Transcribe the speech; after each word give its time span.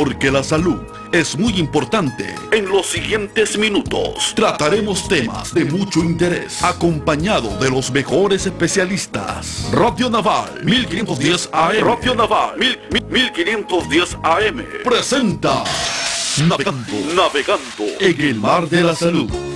porque 0.00 0.30
la 0.30 0.42
salud 0.42 0.78
es 1.12 1.36
muy 1.36 1.58
importante. 1.58 2.34
En 2.52 2.70
los 2.70 2.86
siguientes 2.86 3.58
minutos 3.58 4.32
trataremos 4.34 5.06
temas 5.06 5.52
de 5.52 5.66
mucho 5.66 6.00
interés, 6.00 6.64
acompañado 6.64 7.54
de 7.58 7.68
los 7.68 7.90
mejores 7.90 8.46
especialistas. 8.46 9.68
Radio 9.70 10.08
Naval 10.08 10.64
1510 10.64 11.50
AM. 11.52 11.84
Radio 11.84 12.14
Naval 12.14 12.56
1510 12.58 14.16
AM. 14.22 14.64
Presenta 14.82 15.64
Navegando, 16.48 17.14
navegando 17.14 17.84
en 18.00 18.20
el 18.22 18.34
mar 18.36 18.70
de 18.70 18.82
la 18.82 18.94
salud. 18.94 19.49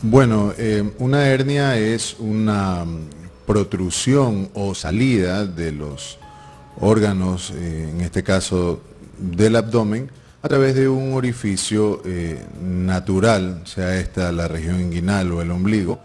Bueno, 0.00 0.54
eh, 0.56 0.90
una 0.98 1.28
hernia 1.28 1.76
es 1.76 2.16
una 2.18 2.86
protrusión 3.44 4.48
o 4.54 4.74
salida 4.74 5.44
de 5.44 5.72
los 5.72 6.16
órganos, 6.80 7.52
eh, 7.54 7.90
en 7.90 8.00
este 8.00 8.22
caso 8.22 8.80
del 9.18 9.56
abdomen, 9.56 10.10
a 10.42 10.48
través 10.48 10.74
de 10.74 10.88
un 10.88 11.14
orificio 11.14 12.02
eh, 12.04 12.44
natural, 12.60 13.62
sea 13.64 13.96
esta 13.96 14.32
la 14.32 14.48
región 14.48 14.80
inguinal 14.80 15.30
o 15.32 15.40
el 15.40 15.50
ombligo, 15.50 16.00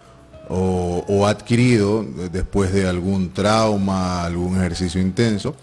o, 0.50 1.26
adquirido 1.26 2.06
después 2.32 2.72
de 2.72 2.88
algún 2.88 3.34
trauma, 3.34 4.24
algún 4.24 4.56
ejercicio 4.56 5.00
intenso, 5.00 5.54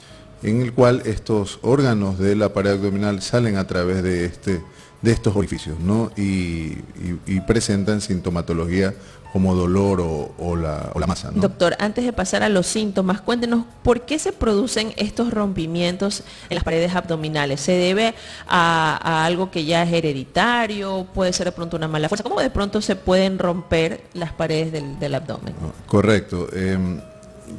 en 0.43 0.61
el 0.61 0.73
cual 0.73 1.01
estos 1.05 1.57
órganos 1.63 2.19
de 2.19 2.35
la 2.35 2.53
pared 2.53 2.71
abdominal 2.71 3.21
salen 3.21 3.57
a 3.57 3.65
través 3.65 4.03
de, 4.03 4.25
este, 4.25 4.61
de 5.01 5.11
estos 5.11 5.35
orificios 5.35 5.77
y 6.15 7.39
presentan 7.47 8.01
sintomatología 8.01 8.93
como 9.35 9.53
dolor 9.53 9.99
o, 9.99 10.55
la, 10.55 11.07
masa. 11.07 11.29
Doctor, 11.35 11.75
antes 11.79 12.05
de 12.05 12.13
pasar 12.13 12.41
a 12.41 12.47
los 12.47 12.67
síntomas, 12.67 13.19
cuéntenos 13.19 13.65
por 13.83 14.03
qué 14.05 14.17
se 14.17 14.31
producen 14.31 14.93
estos 14.95 15.33
rompimientos 15.33 16.23
en 16.49 16.55
las 16.55 16.63
paredes 16.63 16.95
abdominales. 16.95 17.59
¿Se 17.59 17.73
debe 17.73 18.15
a, 18.47 19.25
algo 19.25 19.51
que 19.51 19.65
ya 19.65 19.83
es 19.83 19.91
hereditario? 19.91 21.05
¿Puede 21.13 21.33
ser 21.33 21.47
de 21.47 21.51
pronto 21.51 21.75
una 21.75 21.89
mala 21.89 22.07
fuerza? 22.07 22.23
¿Cómo 22.23 22.39
de 22.39 22.49
pronto 22.49 22.81
se 22.81 22.95
pueden 22.95 23.37
romper 23.37 24.05
las 24.13 24.31
paredes 24.31 24.71
del, 24.71 25.13
abdomen? 25.13 25.53
Ah, 25.61 25.71
correcto. 25.85 26.47
Em, 26.53 27.01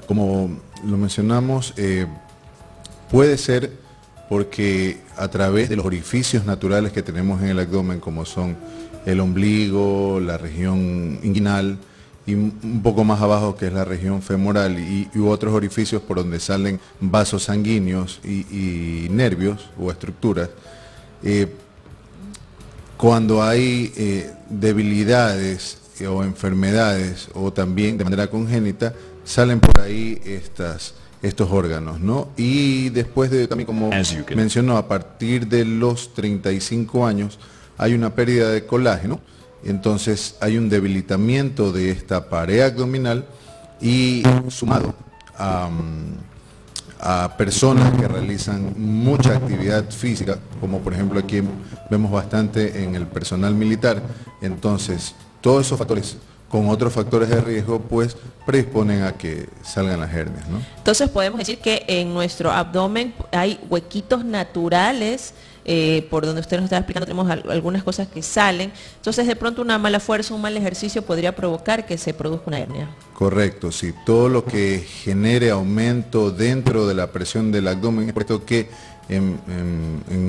como 0.06 0.58
lo 0.82 0.96
mencionamos, 0.96 1.74
eh, 1.76 2.06
puede 3.10 3.36
ser 3.36 3.70
porque 4.28 4.98
a 5.16 5.28
través 5.28 5.68
de 5.68 5.76
los 5.76 5.86
orificios 5.86 6.44
naturales 6.44 6.92
que 6.92 7.02
tenemos 7.02 7.40
en 7.42 7.48
el 7.48 7.58
abdomen, 7.58 8.00
como 8.00 8.24
son 8.24 8.56
el 9.04 9.20
ombligo, 9.20 10.20
la 10.20 10.36
región 10.36 11.20
inguinal 11.22 11.78
y 12.26 12.34
un 12.34 12.80
poco 12.82 13.04
más 13.04 13.22
abajo 13.22 13.56
que 13.56 13.68
es 13.68 13.72
la 13.72 13.84
región 13.84 14.20
femoral 14.20 14.78
y, 14.80 15.08
otros 15.20 15.54
orificios 15.54 16.02
por 16.02 16.16
donde 16.16 16.40
salen 16.40 16.80
vasos 17.00 17.44
sanguíneos 17.44 18.20
y, 18.24 19.06
nervios 19.10 19.70
o 19.78 19.90
estructuras. 19.90 20.50
Eh, 21.22 21.46
cuando 22.96 23.42
hay 23.42 23.92
eh, 23.96 24.32
debilidades 24.50 25.78
o 26.04 26.24
enfermedades 26.24 27.28
o 27.34 27.52
también 27.52 27.96
de 27.96 28.04
manera 28.04 28.26
congénita, 28.28 28.92
salen 29.24 29.60
por 29.60 29.80
ahí 29.80 30.20
estas, 30.24 30.94
estos 31.22 31.50
órganos, 31.50 32.00
¿no? 32.00 32.28
Y 32.36 32.90
después 32.90 33.30
de, 33.30 33.48
también 33.48 33.66
como 33.66 33.90
mencionó, 34.34 34.76
a 34.76 34.88
partir 34.88 35.46
de 35.48 35.64
los 35.64 36.14
35 36.14 37.06
años, 37.06 37.38
hay 37.78 37.94
una 37.94 38.14
pérdida 38.14 38.50
de 38.50 38.66
colágeno, 38.66 39.20
entonces 39.64 40.36
hay 40.40 40.58
un 40.58 40.68
debilitamiento 40.68 41.72
de 41.72 41.90
esta 41.90 42.28
pared 42.28 42.60
abdominal 42.62 43.26
y 43.80 44.22
sumado 44.48 44.94
a, 45.38 45.70
personas 47.36 47.92
que 48.00 48.08
realizan 48.08 48.72
mucha 48.76 49.36
actividad 49.36 49.88
física, 49.90 50.38
como 50.60 50.80
por 50.80 50.94
ejemplo 50.94 51.20
aquí 51.20 51.42
vemos 51.90 52.10
bastante 52.10 52.82
en 52.82 52.94
el 52.94 53.06
personal 53.06 53.54
militar, 53.54 54.02
entonces 54.40 55.14
todos 55.40 55.66
esos 55.66 55.78
factores 55.78 56.16
con 56.48 56.68
otros 56.68 56.92
factores 56.92 57.28
de 57.28 57.40
riesgo, 57.40 57.80
pues 57.80 58.16
predisponen 58.46 59.02
a 59.02 59.12
que 59.12 59.48
salgan 59.62 60.00
las 60.00 60.14
hernias. 60.14 60.48
¿no? 60.48 60.62
Entonces 60.78 61.08
podemos 61.08 61.38
decir 61.38 61.58
que 61.58 61.84
en 61.88 62.14
nuestro 62.14 62.52
abdomen 62.52 63.14
hay 63.32 63.58
huequitos 63.68 64.24
naturales 64.24 65.34
eh, 65.68 66.06
por 66.10 66.24
donde 66.24 66.42
usted 66.42 66.58
nos 66.58 66.64
está 66.64 66.76
explicando, 66.76 67.06
tenemos 67.06 67.28
algunas 67.28 67.82
cosas 67.82 68.06
que 68.06 68.22
salen. 68.22 68.70
Entonces, 68.98 69.26
de 69.26 69.34
pronto 69.34 69.62
una 69.62 69.78
mala 69.78 69.98
fuerza, 69.98 70.32
un 70.32 70.40
mal 70.40 70.56
ejercicio 70.56 71.02
podría 71.02 71.34
provocar 71.34 71.84
que 71.84 71.98
se 71.98 72.14
produzca 72.14 72.44
una 72.46 72.60
hernia. 72.60 72.88
Correcto, 73.14 73.72
sí. 73.72 73.92
Todo 74.04 74.28
lo 74.28 74.44
que 74.44 74.78
genere 74.78 75.50
aumento 75.50 76.30
dentro 76.30 76.86
de 76.86 76.94
la 76.94 77.10
presión 77.10 77.50
del 77.50 77.66
abdomen, 77.66 78.06
es 78.06 78.14
puesto 78.14 78.44
que 78.44 78.70
en, 79.08 79.40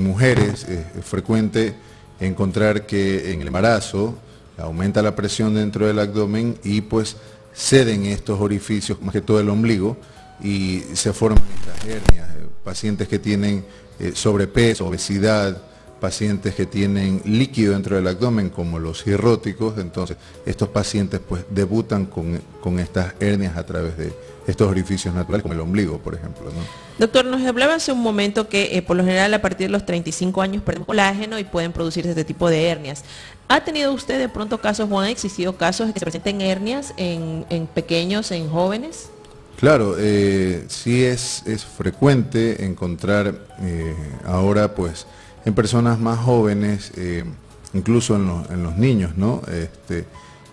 mujeres 0.02 0.66
es 0.68 1.04
frecuente 1.04 1.74
encontrar 2.18 2.84
que 2.84 3.32
en 3.32 3.40
el 3.40 3.46
embarazo 3.46 4.16
aumenta 4.58 5.02
la 5.02 5.14
presión 5.16 5.54
dentro 5.54 5.86
del 5.86 5.98
abdomen 5.98 6.58
y 6.64 6.80
pues 6.80 7.16
ceden 7.54 8.06
estos 8.06 8.40
orificios, 8.40 9.00
más 9.00 9.12
que 9.12 9.20
todo 9.20 9.40
el 9.40 9.48
ombligo, 9.48 9.96
y 10.42 10.82
se 10.94 11.12
forman 11.12 11.42
estas 11.58 11.84
hernias. 11.84 12.28
Pacientes 12.62 13.08
que 13.08 13.18
tienen 13.18 13.64
eh, 13.98 14.12
sobrepeso, 14.14 14.86
obesidad, 14.86 15.60
pacientes 16.00 16.54
que 16.54 16.66
tienen 16.66 17.20
líquido 17.24 17.72
dentro 17.72 17.96
del 17.96 18.06
abdomen, 18.06 18.50
como 18.50 18.78
los 18.78 19.02
cirróticos, 19.02 19.78
entonces 19.78 20.16
estos 20.46 20.68
pacientes 20.68 21.20
pues 21.26 21.44
debutan 21.50 22.06
con, 22.06 22.40
con 22.60 22.78
estas 22.78 23.14
hernias 23.20 23.56
a 23.56 23.66
través 23.66 23.96
de 23.96 24.12
estos 24.46 24.70
orificios 24.70 25.14
naturales, 25.14 25.42
como 25.42 25.54
el 25.54 25.60
ombligo, 25.60 25.98
por 25.98 26.14
ejemplo. 26.14 26.50
Doctor, 26.98 27.24
nos 27.26 27.42
hablaba 27.42 27.74
hace 27.74 27.92
un 27.92 28.00
momento 28.00 28.48
que 28.48 28.76
eh, 28.76 28.82
por 28.82 28.96
lo 28.96 29.04
general 29.04 29.32
a 29.34 29.42
partir 29.42 29.66
de 29.66 29.72
los 29.72 29.84
35 29.84 30.40
años 30.40 30.62
perdemos 30.62 30.86
colágeno 30.86 31.38
y 31.38 31.44
pueden 31.44 31.72
producirse 31.72 32.10
este 32.10 32.24
tipo 32.24 32.48
de 32.48 32.66
hernias. 32.66 33.04
¿Ha 33.50 33.64
tenido 33.64 33.94
usted 33.94 34.18
de 34.18 34.28
pronto 34.28 34.58
casos 34.58 34.88
o 34.90 35.00
han 35.00 35.08
existido 35.08 35.56
casos 35.56 35.90
que 35.92 35.98
se 35.98 36.04
presenten 36.04 36.42
hernias 36.42 36.92
en, 36.98 37.66
pequeños, 37.74 38.30
en 38.30 38.50
jóvenes? 38.50 39.08
Claro, 39.56 39.96
eh, 39.98 40.66
sí 40.68 41.02
es, 41.02 41.42
es, 41.46 41.64
frecuente 41.64 42.64
encontrar 42.64 43.34
eh, 43.60 43.96
ahora 44.26 44.74
pues 44.74 45.06
en 45.46 45.54
personas 45.54 45.98
más 45.98 46.18
jóvenes, 46.18 46.92
eh, 46.96 47.24
incluso 47.72 48.16
en, 48.16 48.62
los 48.62 48.76
niños, 48.76 49.16
¿no? 49.16 49.42
Este, 49.50 50.04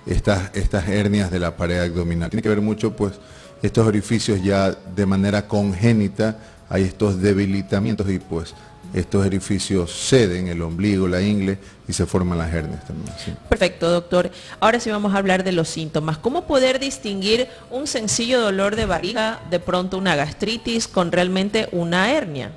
estas, 0.06 0.56
estas 0.56 0.88
hernias 0.88 1.30
de 1.30 1.40
la 1.40 1.58
pared 1.58 1.82
abdominal. 1.82 2.30
Tiene 2.30 2.42
que 2.42 2.50
ver 2.50 2.62
mucho 2.62 2.96
pues 2.96 3.14
estos 3.62 3.86
orificios 3.86 4.42
ya 4.42 4.72
de 4.72 5.06
manera 5.06 5.48
congénita, 5.50 6.40
hay 6.70 6.84
estos 6.84 7.22
debilitamientos 7.22 8.10
y 8.10 8.20
pues 8.20 8.56
estos 8.94 9.26
orificios 9.26 9.92
ceden, 9.92 10.48
el 10.48 10.62
ombligo, 10.62 11.08
la 11.08 11.22
ingle, 11.22 11.58
y 11.88 11.94
se 11.94 12.06
forman 12.06 12.38
las 12.38 12.54
hernias 12.54 12.86
también. 12.86 13.14
Perfecto, 13.50 13.90
doctor. 13.90 14.32
Ahora 14.60 14.80
sí 14.80 14.90
vamos 14.90 15.14
a 15.14 15.18
hablar 15.18 15.44
de 15.44 15.52
los 15.52 15.68
síntomas. 15.68 16.18
¿Cómo 16.18 16.46
poder 16.46 16.80
distinguir 16.80 17.48
un 17.70 17.88
sencillo 17.88 18.42
dolor 18.42 18.76
de 18.76 18.86
barriga, 18.86 19.42
de 19.50 19.60
pronto 19.60 19.98
una 19.98 20.16
gastritis, 20.16 20.88
con 20.88 21.12
realmente 21.12 21.68
una 21.72 22.12
hernia? 22.12 22.52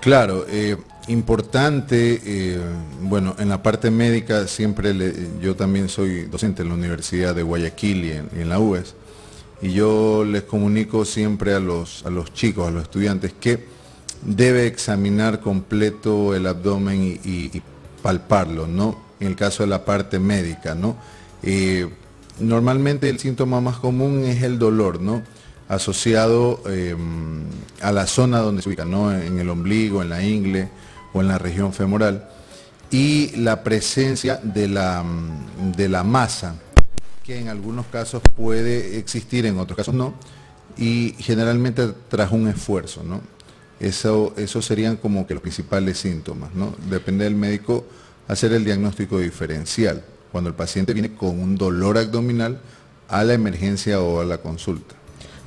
Claro, 0.00 0.46
eh, 0.48 0.76
importante, 1.06 2.20
eh, 2.24 2.58
bueno, 3.02 3.36
en 3.38 3.48
la 3.48 3.62
parte 3.62 3.90
médica 3.90 4.48
siempre, 4.48 4.94
yo 5.40 5.54
también 5.54 5.88
soy 5.88 6.24
docente 6.24 6.62
en 6.62 6.68
la 6.68 6.74
Universidad 6.74 7.34
de 7.34 7.44
Guayaquil 7.44 8.04
y 8.04 8.10
en, 8.10 8.48
la 8.48 8.58
UES, 8.58 8.94
y 9.60 9.72
yo 9.72 10.24
les 10.24 10.42
comunico 10.42 11.04
siempre 11.04 11.54
a 11.54 11.60
los, 11.60 12.04
a 12.04 12.10
los 12.10 12.34
chicos, 12.34 12.66
a 12.66 12.72
los 12.72 12.82
estudiantes, 12.82 13.32
que 13.32 13.64
debe 14.22 14.66
examinar 14.66 15.40
completo 15.40 16.34
el 16.34 16.46
abdomen 16.46 17.20
y, 17.24 17.62
palparlo, 18.02 18.66
¿no? 18.66 18.96
En 19.20 19.28
el 19.28 19.36
caso 19.36 19.62
de 19.62 19.68
la 19.68 19.84
parte 19.84 20.18
médica, 20.18 20.74
¿no? 20.74 20.96
Eh, 21.42 21.88
normalmente 22.40 23.08
el 23.08 23.20
síntoma 23.20 23.60
más 23.60 23.76
común 23.76 24.24
es 24.24 24.42
el 24.42 24.58
dolor, 24.58 25.00
¿no? 25.00 25.22
Asociado 25.68 26.60
em, 26.66 27.44
a 27.80 27.92
la 27.92 28.06
zona 28.06 28.40
donde 28.40 28.62
se 28.62 28.68
ubica, 28.68 28.84
¿no? 28.84 29.12
En 29.12 29.38
el 29.38 29.48
ombligo, 29.48 30.02
en 30.02 30.08
la 30.08 30.22
ingle 30.22 30.68
o 31.12 31.20
en 31.20 31.28
la 31.28 31.38
región 31.38 31.72
femoral. 31.72 32.28
Y 32.90 33.36
la 33.36 33.62
presencia 33.62 34.40
de 34.42 34.68
la, 34.68 35.04
de 35.76 35.88
la 35.88 36.02
masa, 36.02 36.56
que 37.24 37.38
en 37.38 37.48
algunos 37.48 37.86
casos 37.86 38.20
puede 38.36 38.98
existir, 38.98 39.46
en 39.46 39.58
otros 39.58 39.76
casos 39.76 39.94
no, 39.94 40.14
y 40.76 41.14
generalmente 41.18 41.88
tras 42.08 42.32
un 42.32 42.48
esfuerzo, 42.48 43.02
¿no? 43.04 43.20
Eso, 43.82 44.32
eso 44.36 44.62
serían 44.62 44.96
como 44.96 45.26
que 45.26 45.34
los 45.34 45.42
principales 45.42 45.98
síntomas, 45.98 46.54
¿no? 46.54 46.72
Depende 46.88 47.24
del 47.24 47.34
médico 47.34 47.84
hacer 48.28 48.52
el 48.52 48.64
diagnóstico 48.64 49.18
diferencial, 49.18 50.04
cuando 50.30 50.48
el 50.48 50.54
paciente 50.54 50.92
viene 50.92 51.14
con 51.14 51.40
un 51.40 51.56
dolor 51.56 51.98
abdominal 51.98 52.60
a 53.08 53.24
la 53.24 53.34
emergencia 53.34 54.00
o 54.00 54.20
a 54.20 54.24
la 54.24 54.38
consulta. 54.38 54.94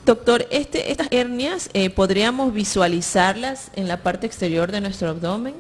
Doctor, 0.06 0.46
este, 0.52 0.92
estas 0.92 1.08
hernias, 1.12 1.70
eh, 1.74 1.90
¿podríamos 1.90 2.54
visualizarlas 2.54 3.72
en 3.74 3.88
la 3.88 4.04
parte 4.04 4.28
exterior 4.28 4.70
de 4.70 4.82
nuestro 4.82 5.10
abdomen? 5.10 5.56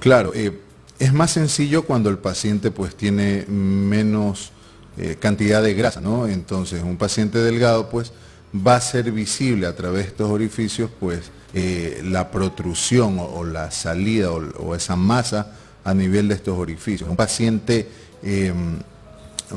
Claro, 0.00 0.32
eh, 0.34 0.60
es 0.98 1.12
más 1.12 1.30
sencillo 1.30 1.84
cuando 1.84 2.10
el 2.10 2.18
paciente 2.18 2.72
pues 2.72 2.96
tiene 2.96 3.46
menos 3.46 4.50
eh, 4.98 5.16
cantidad 5.18 5.62
de 5.62 5.74
grasa, 5.74 6.00
¿no? 6.00 6.26
Entonces, 6.26 6.82
un 6.82 6.96
paciente 6.96 7.38
delgado 7.38 7.88
pues 7.88 8.12
va 8.54 8.74
a 8.74 8.80
ser 8.80 9.12
visible 9.12 9.68
a 9.68 9.76
través 9.76 10.02
de 10.02 10.08
estos 10.08 10.28
orificios 10.28 10.90
pues 10.98 11.30
eh, 11.52 12.00
la 12.04 12.30
protrusión 12.30 13.18
o, 13.18 13.44
la 13.44 13.70
salida 13.70 14.30
o, 14.30 14.74
esa 14.74 14.96
masa 14.96 15.52
a 15.84 15.94
nivel 15.94 16.28
de 16.28 16.34
estos 16.34 16.58
orificios. 16.58 17.08
Un 17.08 17.16
paciente 17.16 17.88
em, 18.22 18.78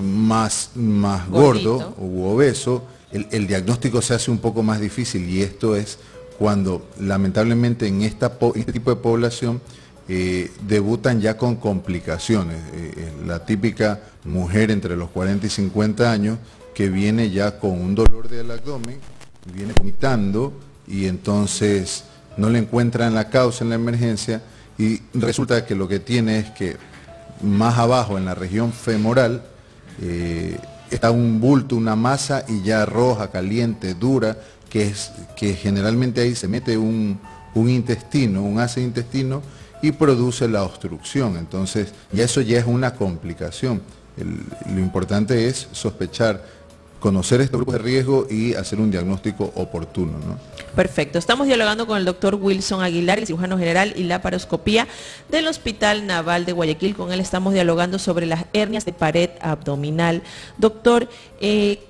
más, 0.02 0.72
más 0.76 1.30
gordo 1.30 1.94
u 1.98 2.26
obeso, 2.26 2.84
el, 3.12 3.46
diagnóstico 3.46 4.02
se 4.02 4.16
hace 4.16 4.32
un 4.32 4.40
poco 4.40 4.64
más 4.64 4.80
difícil 4.80 5.30
y 5.30 5.44
esto 5.44 5.76
es 5.76 6.00
cuando 6.40 6.88
lamentablemente 7.00 7.86
en 7.88 8.02
esta, 8.02 8.40
este 8.56 8.74
tipo 8.74 8.90
de 8.90 8.96
población 8.96 9.62
eh, 10.10 10.52
debutan 10.68 11.22
ya 11.22 11.38
con 11.38 11.58
complicaciones. 11.58 12.58
Eh, 12.74 13.14
la 13.28 13.46
típica 13.46 14.02
mujer 14.26 14.72
entre 14.72 14.96
los 14.96 15.10
40 15.10 15.46
y 15.46 15.50
50 15.50 16.12
años 16.12 16.40
que 16.74 16.90
viene 16.90 17.30
ya 17.30 17.60
con 17.60 17.72
un 17.80 17.94
dolor 17.94 18.28
del 18.28 18.50
abdomen, 18.50 18.98
viene 19.54 19.74
vomitando, 19.74 20.54
y 20.88 21.08
entonces 21.08 22.06
no 22.38 22.50
le 22.50 22.60
encuentran 22.60 23.14
la 23.14 23.30
causa 23.30 23.64
en 23.64 23.70
la 23.70 23.76
emergencia 23.76 24.42
y 24.78 25.02
resulta 25.14 25.66
que 25.66 25.76
lo 25.76 25.88
que 25.88 26.00
tiene 26.00 26.40
es 26.40 26.50
que 26.52 26.78
más 27.42 27.78
abajo 27.78 28.18
en 28.18 28.26
la 28.26 28.36
región 28.36 28.72
femoral 28.72 29.44
eh, 30.02 30.58
está 30.90 31.12
un 31.12 31.40
bulto, 31.40 31.76
una 31.76 31.96
masa 31.96 32.46
y 32.48 32.62
ya 32.64 32.86
roja, 32.86 33.30
caliente, 33.30 33.94
dura, 33.94 34.38
que, 34.70 34.88
es, 34.88 35.12
que 35.36 35.54
generalmente 35.54 36.22
ahí 36.22 36.36
se 36.36 36.48
mete 36.48 36.78
un, 36.78 37.20
intestino, 37.56 38.42
un 38.42 38.60
ácido 38.60 38.88
intestino 38.88 39.42
y 39.82 39.92
produce 39.92 40.48
la 40.48 40.64
obstrucción. 40.64 41.38
Entonces, 41.38 41.94
ya 42.12 42.24
eso 42.24 42.42
ya 42.42 42.60
es 42.60 42.66
una 42.66 42.96
complicación. 42.96 43.82
lo 44.18 44.80
importante 44.80 45.48
es 45.48 45.68
sospechar 45.72 46.44
conocer 47.04 47.42
estos 47.42 47.58
grupos 47.58 47.74
de 47.74 47.82
riesgo 47.82 48.28
y 48.30 48.54
hacer 48.54 48.80
un 48.80 48.90
diagnóstico 48.90 49.52
oportuno. 49.56 50.14
Perfecto. 50.74 51.20
Estamos 51.20 51.48
dialogando 51.48 51.86
con 51.86 51.98
el 51.98 52.06
doctor 52.06 52.36
Wilson 52.36 52.82
Aguilar, 52.82 53.20
el 53.20 53.28
cirujano 53.28 53.58
general 53.58 53.94
y 53.98 54.04
la 54.04 54.22
paroscopía 54.22 54.88
del 55.28 55.48
Hospital 55.48 56.08
Naval 56.08 56.46
de 56.46 56.54
Guayaquil. 56.54 56.96
Con 56.96 57.12
él 57.12 57.20
estamos 57.20 57.54
dialogando 57.54 58.00
sobre 58.00 58.26
las 58.26 58.46
hernias 58.54 58.86
de 58.86 58.94
pared 58.94 59.32
abdominal. 59.42 60.24
Doctor, 60.58 61.10
eh, 61.42 61.82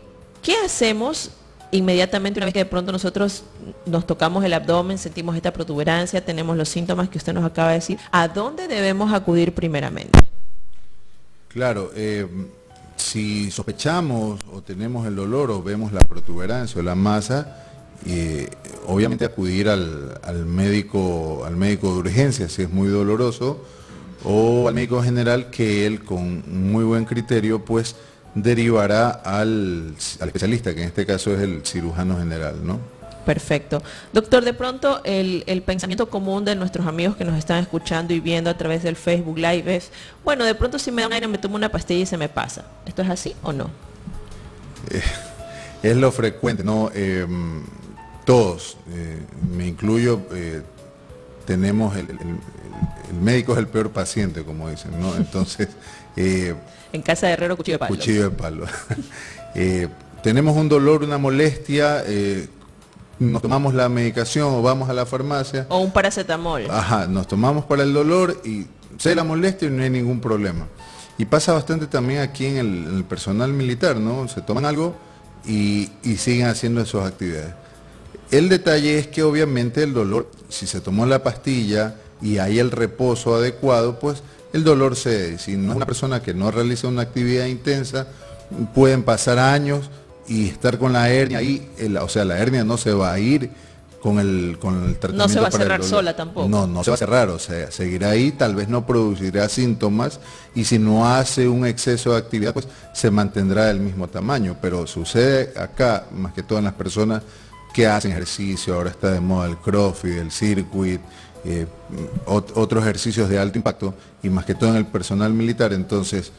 ¿qué 0.42 0.56
hacemos 0.66 1.30
inmediatamente 1.70 2.40
una 2.40 2.46
vez 2.46 2.54
que 2.54 2.64
de 2.64 2.66
pronto 2.66 2.92
nosotros 2.92 3.44
nos 3.86 4.08
tocamos 4.08 4.44
el 4.44 4.54
abdomen, 4.54 4.98
sentimos 4.98 5.36
esta 5.36 5.54
protuberancia, 5.54 6.26
tenemos 6.26 6.58
los 6.58 6.70
síntomas 6.70 7.08
que 7.10 7.20
usted 7.20 7.34
nos 7.34 7.46
acaba 7.46 7.68
de 7.68 7.76
decir? 7.76 8.00
¿A 8.12 8.28
dónde 8.30 8.68
debemos 8.68 9.14
acudir 9.14 9.54
primeramente? 9.54 10.18
Claro. 11.50 11.92
Eh 11.96 12.26
si 12.96 13.52
sospechamos 13.52 14.40
o 14.52 14.62
tenemos 14.62 15.06
el 15.08 15.16
dolor 15.16 15.52
o 15.52 15.62
vemos 15.62 15.92
la 15.92 16.02
protuberancia 16.02 16.80
o 16.80 16.84
la 16.84 16.96
masa, 16.96 17.64
eh, 18.06 18.50
obviamente 18.88 19.26
acudir 19.26 19.70
al, 19.70 20.46
médico, 20.46 21.44
al 21.46 21.56
médico 21.56 21.94
de 21.94 22.00
urgencia 22.00 22.50
si 22.50 22.64
es 22.64 22.70
muy 22.70 22.90
doloroso, 22.90 23.64
o 24.24 24.68
al 24.68 24.74
médico 24.74 25.02
general 25.04 25.50
que 25.50 25.86
él 25.86 26.04
con 26.04 26.44
muy 26.72 26.84
buen 26.84 27.06
criterio 27.06 27.64
pues 27.64 27.96
derivará 28.36 29.10
al, 29.10 29.96
al 30.20 30.28
especialista, 30.28 30.74
que 30.74 30.82
en 30.82 30.88
este 30.88 31.06
caso 31.06 31.34
es 31.34 31.42
el 31.42 31.66
cirujano 31.66 32.18
general, 32.18 32.66
¿no? 32.66 32.93
Perfecto. 33.26 33.82
Doctor, 34.12 34.44
de 34.44 34.54
pronto 34.54 35.02
el, 35.04 35.64
pensamiento 35.66 36.10
común 36.10 36.44
de 36.44 36.56
nuestros 36.56 36.86
amigos 36.88 37.16
que 37.16 37.24
nos 37.24 37.38
están 37.38 37.60
escuchando 37.62 38.14
y 38.14 38.20
viendo 38.20 38.50
a 38.50 38.58
través 38.58 38.84
del 38.84 38.96
Facebook 38.96 39.38
Live 39.38 39.76
es, 39.76 39.92
bueno, 40.24 40.44
de 40.44 40.56
pronto 40.56 40.78
si 40.78 40.92
me 40.92 41.02
da 41.02 41.08
un 41.08 41.14
aire 41.14 41.28
me 41.28 41.38
tomo 41.38 41.56
una 41.56 41.70
pastilla 41.70 42.02
y 42.02 42.06
se 42.06 42.18
me 42.18 42.30
pasa. 42.30 42.66
¿Esto 42.86 43.02
es 43.02 43.10
así 43.10 43.36
o 43.44 43.54
no? 43.54 43.70
Eh, 44.92 45.02
es 45.84 45.96
lo 45.96 46.12
frecuente, 46.12 46.64
¿no? 46.64 46.92
Em, 46.94 47.64
todos, 48.26 48.78
eh, 48.92 49.22
me 49.56 49.68
incluyo, 49.68 50.22
eh, 50.34 50.62
tenemos, 51.46 51.96
el, 51.96 52.08
médico 53.22 53.54
es 53.54 53.60
el 53.60 53.68
peor 53.68 53.92
paciente, 53.92 54.44
como 54.44 54.70
dicen, 54.70 55.00
¿no? 55.00 55.16
Entonces... 55.16 55.70
en 56.16 57.02
casa 57.04 57.28
de 57.28 57.34
herrero, 57.34 57.56
cuchillo 57.56 57.76
de 57.76 57.80
palo. 57.80 57.96
Cuchillo 57.96 58.24
de 58.24 58.32
palo. 58.32 58.66
tenemos 60.24 60.58
un 60.58 60.68
dolor, 60.68 61.04
una 61.04 61.18
molestia, 61.18 62.04
nos 63.32 63.42
tomamos 63.42 63.74
la 63.74 63.90
medicación 63.90 64.54
o 64.54 64.62
vamos 64.62 64.90
a 64.90 64.94
la 64.94 65.06
farmacia. 65.06 65.66
O 65.70 65.80
un 65.80 65.92
paracetamol. 65.92 66.70
Ajá, 66.70 67.08
nos 67.08 67.28
tomamos 67.28 67.66
para 67.66 67.84
el 67.84 67.94
dolor 67.94 68.42
y 68.44 68.68
se 68.98 69.16
la 69.16 69.24
molestia 69.24 69.68
y 69.68 69.72
no 69.72 69.84
hay 69.84 69.90
ningún 69.90 70.20
problema. 70.20 70.68
Y 71.18 71.26
pasa 71.26 71.54
bastante 71.54 71.88
también 71.88 72.22
aquí 72.22 72.46
en 72.46 72.58
el, 72.58 73.04
personal 73.04 73.54
militar, 73.54 73.98
¿no? 73.98 74.28
Se 74.28 74.42
toman 74.42 74.66
algo 74.66 74.96
y, 75.46 75.90
siguen 76.18 76.48
haciendo 76.48 76.82
esas 76.82 77.06
actividades. 77.06 77.54
El 78.32 78.50
detalle 78.50 78.98
es 78.98 79.08
que 79.08 79.22
obviamente 79.22 79.84
el 79.84 79.94
dolor, 79.94 80.30
si 80.50 80.66
se 80.66 80.82
tomó 80.82 81.06
la 81.06 81.22
pastilla 81.22 81.96
y 82.22 82.40
hay 82.40 82.58
el 82.58 82.72
reposo 82.72 83.36
adecuado, 83.36 84.00
pues 84.00 84.24
el 84.54 84.64
dolor 84.64 84.96
se... 84.96 85.38
Si 85.38 85.56
no 85.56 85.72
es 85.72 85.76
una 85.76 85.86
persona 85.86 86.22
que 86.22 86.34
no 86.34 86.50
realiza 86.50 86.88
una 86.88 87.04
actividad 87.04 87.46
intensa, 87.46 88.08
pueden 88.74 89.04
pasar 89.04 89.38
años 89.38 89.92
y 90.28 90.48
estar 90.48 90.78
con 90.78 90.94
la 90.94 91.10
hernia 91.10 91.40
ahí, 91.40 91.70
o 92.02 92.10
sea, 92.10 92.26
la 92.26 92.38
hernia 92.38 92.64
no 92.64 92.78
se 92.78 92.94
va 92.94 93.12
a 93.12 93.20
ir 93.20 93.50
con 94.04 94.20
el, 94.20 94.58
con 94.60 94.84
el 94.84 94.96
tratamiento. 94.98 95.28
No 95.28 95.30
se 95.30 95.40
va 95.40 95.48
a 95.48 95.52
cerrar 95.52 95.84
sola 95.84 96.16
tampoco. 96.16 96.50
No, 96.50 96.68
no 96.68 96.84
se 96.84 96.92
va 96.92 96.96
a 96.96 96.98
cerrar, 96.98 97.30
o 97.30 97.40
sea, 97.40 97.72
seguirá 97.72 98.10
ahí, 98.10 98.34
tal 98.34 98.54
vez 98.54 98.68
no 98.68 98.86
producirá 98.86 99.48
síntomas 99.48 100.20
y 100.54 100.66
si 100.66 100.78
no 100.78 101.08
hace 101.08 101.48
un 101.48 101.66
exceso 101.66 102.12
de 102.12 102.18
actividad, 102.18 102.54
pues 102.54 102.68
se 102.94 103.10
mantendrá 103.10 103.68
del 103.68 103.80
mismo 103.80 104.10
tamaño. 104.10 104.58
Pero 104.62 104.86
sucede 104.88 105.54
acá, 105.58 106.06
más 106.12 106.34
que 106.34 106.44
todo 106.44 106.60
en 106.60 106.66
las 106.66 106.74
personas 106.74 107.24
que 107.74 107.88
hacen 107.88 108.12
ejercicio, 108.12 108.76
ahora 108.76 108.90
está 108.90 109.10
de 109.10 109.22
moda 109.22 109.48
el 109.48 109.58
crossfit, 109.58 110.18
el 110.18 110.32
circuit, 110.32 111.00
eh, 111.46 111.66
otros 112.26 112.84
ejercicios 112.84 113.30
de 113.30 113.40
alto 113.40 113.58
impacto 113.58 113.94
y 114.22 114.30
más 114.30 114.44
que 114.44 114.54
todo 114.54 114.70
en 114.70 114.76
el 114.76 114.86
personal 114.86 115.34
militar, 115.34 115.72
entonces 115.72 116.32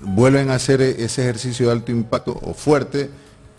vuelven 0.00 0.50
a 0.50 0.54
hacer 0.54 0.80
ese 0.82 1.22
ejercicio 1.22 1.66
de 1.66 1.72
alto 1.72 1.92
impacto 1.92 2.38
o 2.42 2.54
fuerte 2.54 3.10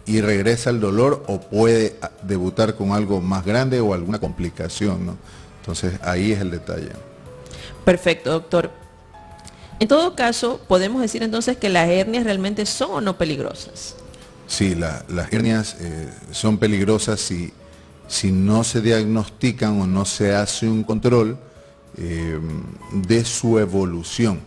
y 0.05 0.21
regresa 0.21 0.69
el 0.69 0.79
dolor 0.79 1.23
o 1.27 1.39
puede 1.41 1.95
debutar 2.21 2.75
con 2.75 2.91
algo 2.91 3.21
más 3.21 3.45
grande 3.45 3.79
o 3.79 3.93
alguna 3.93 4.19
complicación, 4.19 5.05
¿no? 5.05 5.17
Entonces 5.61 5.99
ahí 6.03 6.31
es 6.31 6.41
el 6.41 6.51
detalle. 6.51 6.89
Perfecto, 7.83 8.31
doctor. 8.31 8.71
En 9.79 9.87
todo 9.87 10.15
caso, 10.15 10.61
podemos 10.67 11.01
decir 11.01 11.23
entonces 11.23 11.57
que 11.57 11.69
las 11.69 11.89
hernias 11.89 12.23
realmente 12.23 12.65
son 12.65 12.91
o 12.91 13.01
no 13.01 13.17
peligrosas. 13.17 13.95
Sí, 14.47 14.75
las 14.75 15.03
hernias 15.31 15.75
eh, 15.79 16.07
son 16.31 16.57
peligrosas 16.57 17.19
si, 17.19 17.51
si 18.07 18.31
no 18.31 18.63
se 18.63 18.81
diagnostican 18.81 19.81
o 19.81 19.87
no 19.87 20.05
se 20.05 20.35
hace 20.35 20.67
un 20.67 20.83
control 20.83 21.37
eh, 21.97 22.39
de 22.91 23.25
su 23.25 23.57
evolución. 23.57 24.39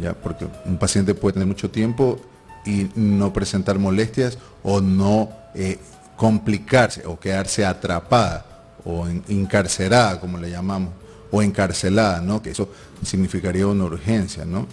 ¿Ya? 0.00 0.14
Porque 0.14 0.46
un 0.64 0.78
paciente 0.78 1.14
puede 1.14 1.34
tener 1.34 1.48
mucho 1.48 1.70
tiempo 1.70 2.18
y 2.64 2.88
no 2.94 3.32
presentar 3.32 3.78
molestias 3.78 4.38
o 4.62 4.80
no 4.80 5.30
eh, 5.54 5.78
complicarse 6.16 7.06
o 7.06 7.18
quedarse 7.18 7.64
atrapada 7.64 8.44
o 8.84 9.06
encarcerada, 9.28 10.20
como 10.20 10.38
le 10.38 10.50
llamamos, 10.50 10.92
o 11.30 11.42
encarcelada, 11.42 12.20
¿no? 12.20 12.40
que 12.40 12.50
eso 12.50 12.68
significaría 13.02 13.66
una 13.66 13.84
urgencia. 13.84 14.44
¿no? 14.44 14.66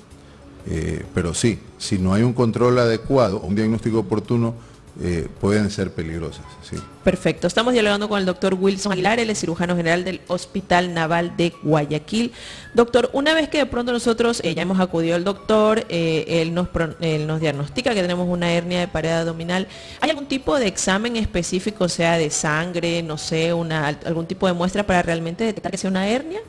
Eh, 0.67 1.03
pero 1.13 1.33
sí, 1.33 1.59
si 1.77 1.97
no 1.97 2.13
hay 2.13 2.23
un 2.23 2.33
control 2.33 2.79
adecuado 2.79 3.39
un 3.39 3.55
diagnóstico 3.55 3.99
oportuno, 3.99 4.53
eh, 5.01 5.27
pueden 5.41 5.71
ser 5.71 5.91
peligrosas. 5.91 6.45
Sí. 6.61 6.75
Perfecto. 7.03 7.47
Estamos 7.47 7.73
dialogando 7.73 8.07
con 8.07 8.19
el 8.19 8.25
doctor 8.25 8.53
Wilson 8.53 8.91
Aguilar, 8.91 9.19
el 9.19 9.35
cirujano 9.35 9.75
general 9.75 10.03
del 10.03 10.21
Hospital 10.27 10.93
Naval 10.93 11.35
de 11.35 11.53
Guayaquil. 11.63 12.31
Doctor, 12.73 13.09
una 13.13 13.33
vez 13.33 13.49
que 13.49 13.57
de 13.57 13.65
pronto 13.65 13.91
nosotros 13.91 14.41
eh, 14.43 14.53
ya 14.53 14.61
hemos 14.61 14.79
acudido 14.79 15.15
al 15.15 15.23
doctor, 15.23 15.85
él, 15.89 16.53
nos, 16.53 16.67
él 17.01 17.27
nos 17.27 17.41
diagnostica 17.41 17.93
que 17.93 18.01
tenemos 18.01 18.27
una 18.27 18.53
hernia 18.53 18.79
de 18.79 18.87
pared 18.87 19.11
abdominal, 19.11 19.67
¿hay 19.99 20.09
algún 20.09 20.27
tipo 20.27 20.59
de 20.59 20.67
examen 20.67 21.15
específico, 21.15 21.89
sea 21.89 22.17
de 22.17 22.29
sangre, 22.29 23.01
no 23.03 23.17
sé, 23.17 23.53
una, 23.53 23.87
algún 23.87 24.27
tipo 24.27 24.47
de 24.47 24.53
muestra 24.53 24.85
para 24.85 25.01
realmente 25.01 25.43
detectar 25.43 25.71
que 25.71 25.77
sea 25.77 25.89
una 25.89 26.07
hernia? 26.07 26.39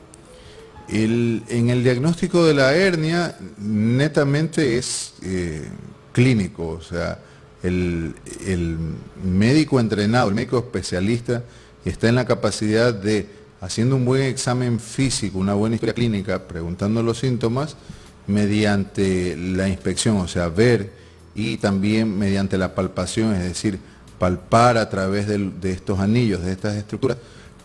en 0.87 1.69
el 1.69 1.83
diagnóstico 1.83 2.45
de 2.45 2.53
la 2.53 2.73
hernia, 2.73 3.35
netamente 3.57 4.77
es 4.77 5.13
eh, 5.23 5.67
clínico, 6.11 6.69
o 6.69 6.81
sea, 6.81 7.19
el, 7.67 8.77
médico 9.23 9.79
entrenado, 9.79 10.29
el 10.29 10.35
médico 10.35 10.57
especialista, 10.59 11.43
está 11.83 12.09
en 12.09 12.15
la 12.15 12.25
capacidad 12.25 12.93
de, 12.93 13.27
haciendo 13.61 13.95
un 13.95 14.05
buen 14.05 14.23
examen 14.23 14.79
físico, 14.79 15.39
una 15.39 15.53
buena 15.53 15.75
historia 15.75 15.93
clínica, 15.93 16.47
preguntando 16.47 17.03
los 17.03 17.19
síntomas, 17.19 17.75
mediante 18.27 19.35
la 19.37 19.69
inspección, 19.69 20.17
o 20.17 20.27
sea, 20.27 20.49
ver 20.49 20.91
y 21.35 21.57
también 21.57 22.17
mediante 22.17 22.57
la 22.57 22.73
palpación, 22.73 23.33
es 23.33 23.43
decir, 23.43 23.79
palpar 24.17 24.77
a 24.77 24.89
través 24.89 25.27
de 25.27 25.71
estos 25.71 25.99
anillos, 25.99 26.43
de 26.43 26.53
estas 26.53 26.75
estructuras, 26.75 27.17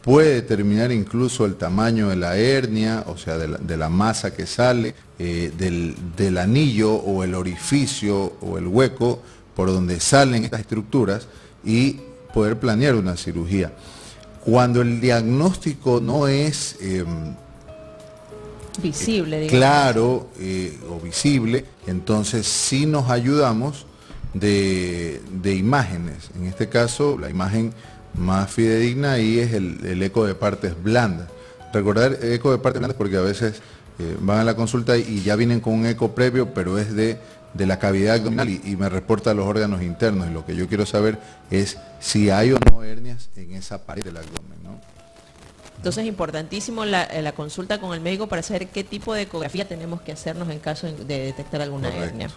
puede 0.02 0.34
determinar 0.34 0.92
incluso 0.92 1.44
el 1.44 1.56
tamaño 1.56 2.08
de 2.08 2.16
la 2.16 2.36
hernia, 2.36 3.04
o 3.06 3.16
sea, 3.16 3.36
de 3.38 3.76
la, 3.76 3.88
masa 3.88 4.34
que 4.34 4.46
sale, 4.46 4.94
eh, 5.18 5.52
del, 5.56 6.38
anillo 6.38 6.94
o 6.94 7.22
el 7.22 7.34
orificio 7.34 8.34
o 8.40 8.58
el 8.58 8.66
hueco 8.66 9.22
por 9.60 9.70
donde 9.70 10.00
salen 10.00 10.42
estas 10.44 10.60
estructuras 10.60 11.26
y 11.62 11.98
poder 12.32 12.58
planear 12.58 12.94
una 12.94 13.18
cirugía. 13.18 13.70
Cuando 14.42 14.80
el 14.80 15.02
diagnóstico 15.02 16.00
no 16.00 16.28
es 16.28 16.78
em, 16.80 17.34
visible, 18.82 19.46
claro 19.48 20.30
eh, 20.38 20.78
o 20.88 20.98
visible, 20.98 21.66
entonces 21.86 22.46
sí 22.46 22.86
nos 22.86 23.10
ayudamos 23.10 23.84
de, 24.32 25.20
de 25.30 25.54
imágenes. 25.54 26.30
En 26.34 26.46
este 26.46 26.70
caso, 26.70 27.18
la 27.18 27.28
imagen 27.28 27.74
más 28.14 28.50
fidedigna 28.50 29.18
y 29.18 29.40
es 29.40 29.52
el, 29.52 30.02
eco 30.02 30.24
de 30.24 30.34
partes 30.34 30.82
blandas. 30.82 31.28
Recordar 31.74 32.16
eco 32.22 32.50
de 32.50 32.56
partes 32.56 32.80
blandas 32.80 32.96
porque 32.96 33.18
a 33.18 33.20
veces 33.20 33.60
eh, 33.98 34.16
van 34.20 34.38
a 34.38 34.44
la 34.44 34.56
consulta 34.56 34.96
y 34.96 35.20
ya 35.20 35.36
vienen 35.36 35.60
con 35.60 35.74
un 35.74 35.84
eco 35.84 36.14
previo, 36.14 36.54
pero 36.54 36.78
es 36.78 36.94
de, 36.96 37.18
de 37.54 37.66
la 37.66 37.78
cavidad 37.78 38.16
abdominal 38.16 38.48
y, 38.48 38.76
me 38.76 38.88
reporta 38.88 39.34
los 39.34 39.46
órganos 39.46 39.82
internos. 39.82 40.28
Y 40.28 40.32
lo 40.32 40.44
que 40.44 40.54
yo 40.56 40.68
quiero 40.68 40.86
saber 40.86 41.18
es 41.50 41.78
si 41.98 42.30
hay 42.30 42.52
o 42.52 42.58
no 42.70 42.82
hernias 42.82 43.28
en 43.36 43.52
esa 43.54 43.84
pared 43.84 44.04
del 44.04 44.16
abdomen. 44.16 44.60
Entonces 45.80 46.02
es 46.02 46.08
importantísimo 46.08 46.84
la, 46.84 47.04
eh, 47.04 47.22
la, 47.22 47.32
consulta 47.32 47.80
con 47.80 47.94
el 47.94 48.02
médico 48.02 48.26
para 48.26 48.42
saber 48.42 48.68
qué 48.68 48.84
tipo 48.84 49.14
de 49.14 49.22
ecografía 49.22 49.66
tenemos 49.66 50.02
que 50.02 50.12
hacernos 50.12 50.50
en 50.50 50.58
caso 50.58 50.92
de 50.92 51.20
detectar 51.20 51.62
alguna 51.62 51.88
hernia. 51.88 52.28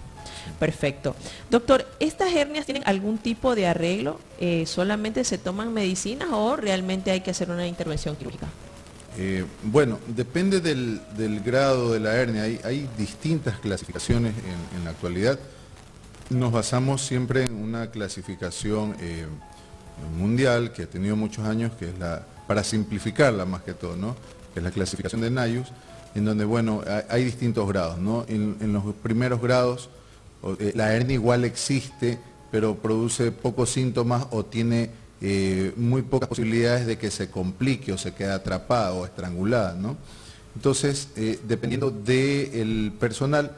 Perfecto. 0.60 1.13
Doctor, 1.50 1.86
¿estas 2.00 2.34
hernias 2.34 2.65
tienen 2.65 2.84
algún 2.86 3.17
tipo 3.17 3.53
de 3.53 3.67
arreglo? 3.67 4.17
Eh, 4.39 4.65
¿Solamente 4.65 5.25
se 5.25 5.38
toman 5.38 5.74
medicinas 5.74 6.29
o 6.32 6.55
realmente 6.55 7.12
hay 7.12 7.20
que 7.20 7.32
hacer 7.32 7.51
una 7.51 7.67
intervención 7.67 8.15
quirúrgica? 8.15 8.48
Eh, 9.17 9.46
bueno, 9.63 10.00
depende 10.08 10.60
del, 10.60 11.01
grado 11.43 11.93
de 11.93 12.00
la 12.00 12.15
hernia. 12.15 12.43
Hay, 12.43 12.89
distintas 12.98 13.60
clasificaciones 13.60 14.34
en, 14.75 14.84
la 14.84 14.91
actualidad. 14.91 15.39
Nos 16.29 16.51
basamos 16.51 17.05
siempre 17.05 17.43
en 17.43 17.55
una 17.55 17.91
clasificación 17.91 18.96
eh, 19.00 19.25
mundial 20.17 20.72
que 20.72 20.84
ha 20.84 20.88
tenido 20.88 21.15
muchos 21.15 21.46
años, 21.46 21.72
que 21.74 21.89
es 21.89 22.00
la, 22.00 22.25
para 22.48 22.63
simplificarla 22.63 23.46
más 23.46 23.63
que 23.63 23.74
todo, 23.74 23.96
¿no? 23.96 24.15
que 24.53 24.60
es 24.60 24.63
la 24.63 24.72
clasificación 24.72 25.22
de 25.22 25.29
Nayus, 25.29 25.67
en 26.15 26.25
donde, 26.25 26.46
bueno, 26.46 26.82
hay, 27.10 27.24
distintos 27.24 27.67
grados, 27.67 27.98
¿no? 27.98 28.25
en 28.27 28.74
los 28.74 28.84
primeros 28.96 29.41
grados 29.41 29.89
eh, 30.60 30.74
la 30.75 30.93
hernia 30.93 31.15
igual 31.15 31.46
existe, 31.46 32.20
pero 32.51 32.75
produce 32.75 33.32
pocos 33.32 33.70
síntomas 33.70 34.27
o 34.32 34.43
tiene 34.46 34.89
eh, 35.25 35.71
muy 35.77 36.01
pocas 36.01 36.27
posibilidades 36.27 36.85
de 36.85 36.97
que 36.97 37.09
se 37.09 37.29
complique 37.29 37.93
o 37.93 37.97
se 37.97 38.13
quede 38.13 38.33
atrapada 38.33 38.91
o 38.91 39.05
estrangulada. 39.05 39.73
¿no? 39.73 39.95
Entonces, 40.53 41.07
eh, 41.15 41.39
dependiendo 41.47 41.91
del 41.91 42.91
personal, 42.99 43.55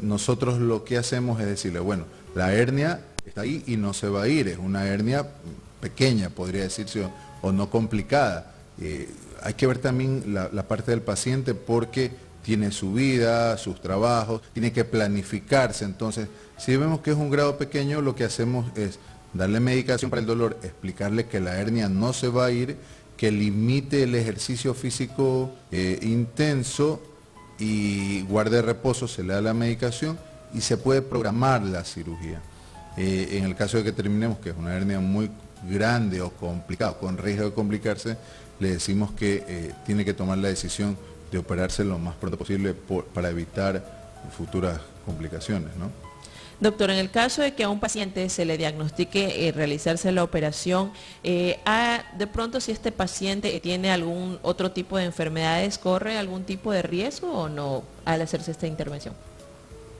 nosotros 0.00 0.58
lo 0.58 0.82
que 0.82 0.98
hacemos 0.98 1.40
es 1.40 1.46
decirle, 1.46 1.78
bueno, 1.78 2.06
la 2.34 2.52
hernia 2.52 3.00
está 3.24 3.42
ahí 3.42 3.62
y 3.68 3.76
no 3.76 3.94
se 3.94 4.08
va 4.08 4.22
a 4.24 4.28
ir, 4.28 4.48
es 4.48 4.58
una 4.58 4.86
hernia 4.86 5.28
pequeña, 5.80 6.28
podría 6.28 6.62
decirse, 6.62 7.08
o, 7.40 7.52
no 7.52 7.70
complicada. 7.70 8.52
hay 9.42 9.54
que 9.54 9.68
ver 9.68 9.78
también 9.78 10.34
la 10.34 10.66
parte 10.66 10.90
del 10.90 11.02
paciente 11.02 11.54
porque 11.54 12.10
tiene 12.46 12.70
su 12.70 12.92
vida, 12.92 13.58
sus 13.58 13.80
trabajos, 13.80 14.40
tiene 14.52 14.72
que 14.72 14.84
planificarse. 14.84 15.84
Entonces, 15.84 16.28
si 16.56 16.76
vemos 16.76 17.00
que 17.00 17.10
es 17.10 17.16
un 17.16 17.28
grado 17.28 17.58
pequeño, 17.58 18.00
lo 18.00 18.14
que 18.14 18.22
hacemos 18.22 18.66
es 18.76 19.00
darle 19.36 19.60
medicación 19.60 20.10
para 20.10 20.20
el 20.20 20.26
dolor, 20.26 20.58
explicarle 20.62 21.26
que 21.26 21.40
la 21.40 21.56
hernia 21.56 21.88
no 21.88 22.12
se 22.12 22.28
va 22.28 22.46
a 22.46 22.50
ir, 22.50 22.76
que 23.16 23.30
limite 23.30 24.02
el 24.02 24.14
ejercicio 24.14 24.74
físico 24.74 25.50
eh, 25.72 25.98
intenso 26.02 27.02
y 27.58 28.22
guarde 28.22 28.60
reposo, 28.62 29.08
se 29.08 29.22
le 29.22 29.32
da 29.34 29.40
la 29.40 29.54
medicación 29.54 30.18
y 30.52 30.60
se 30.60 30.76
puede 30.76 31.02
programar 31.02 31.62
la 31.62 31.84
cirugía. 31.84 32.40
Eh, 32.96 33.38
en 33.38 33.44
el 33.44 33.54
caso 33.54 33.78
de 33.78 33.84
que 33.84 33.92
terminemos 33.92 34.38
que 34.38 34.50
es 34.50 34.56
una 34.56 34.74
hernia 34.74 35.00
muy 35.00 35.30
grande 35.68 36.20
o 36.20 36.30
complicada, 36.30 36.98
con 36.98 37.18
riesgo 37.18 37.46
de 37.46 37.52
complicarse, 37.52 38.16
le 38.60 38.70
decimos 38.70 39.12
que 39.12 39.44
eh, 39.46 39.74
tiene 39.84 40.04
que 40.04 40.14
tomar 40.14 40.38
la 40.38 40.48
decisión 40.48 40.96
de 41.30 41.38
operarse 41.38 41.84
lo 41.84 41.98
más 41.98 42.14
pronto 42.14 42.38
posible 42.38 42.74
para 43.12 43.30
evitar 43.30 43.84
futuras 44.36 44.80
complicaciones. 45.04 45.74
¿no? 45.76 46.05
Doctor, 46.58 46.90
en 46.90 46.96
el 46.96 47.10
caso 47.10 47.42
de 47.42 47.54
que 47.54 47.64
a 47.64 47.68
un 47.68 47.80
paciente 47.80 48.28
se 48.30 48.46
le 48.46 48.56
diagnostique 48.56 49.46
eh, 49.46 49.52
realizarse 49.52 50.10
la 50.10 50.24
operación, 50.24 50.90
eh, 51.22 51.58
de 52.16 52.26
pronto 52.26 52.60
si 52.60 52.72
este 52.72 52.92
paciente 52.92 53.60
tiene 53.60 53.90
algún 53.90 54.38
otro 54.42 54.70
tipo 54.72 54.96
de 54.96 55.04
enfermedades, 55.04 55.76
¿corre 55.76 56.16
algún 56.16 56.44
tipo 56.44 56.72
de 56.72 56.80
riesgo 56.82 57.30
o 57.30 57.48
no 57.48 57.82
al 58.06 58.22
hacerse 58.22 58.52
esta 58.52 58.66
intervención? 58.66 59.14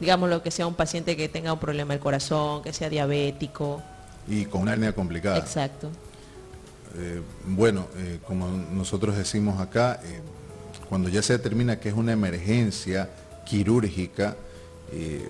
Digamos 0.00 0.30
lo 0.30 0.42
que 0.42 0.50
sea 0.50 0.66
un 0.66 0.74
paciente 0.74 1.16
que 1.16 1.28
tenga 1.28 1.52
un 1.52 1.58
problema 1.58 1.92
del 1.92 2.02
corazón, 2.02 2.62
que 2.62 2.72
sea 2.72 2.88
diabético. 2.88 3.82
Y 4.26 4.46
con 4.46 4.62
una 4.62 4.72
hernia 4.72 4.94
complicada. 4.94 5.38
Exacto. 5.38 5.90
Eh, 6.98 7.20
bueno, 7.44 7.86
como 8.26 8.48
nosotros 8.48 9.16
decimos 9.16 9.60
acá, 9.60 10.00
cuando 10.88 11.08
ya 11.08 11.22
se 11.22 11.34
determina 11.34 11.78
que 11.78 11.90
es 11.90 11.94
una 11.94 12.12
emergencia 12.12 13.10
quirúrgica, 13.44 14.36
eh, 14.92 15.28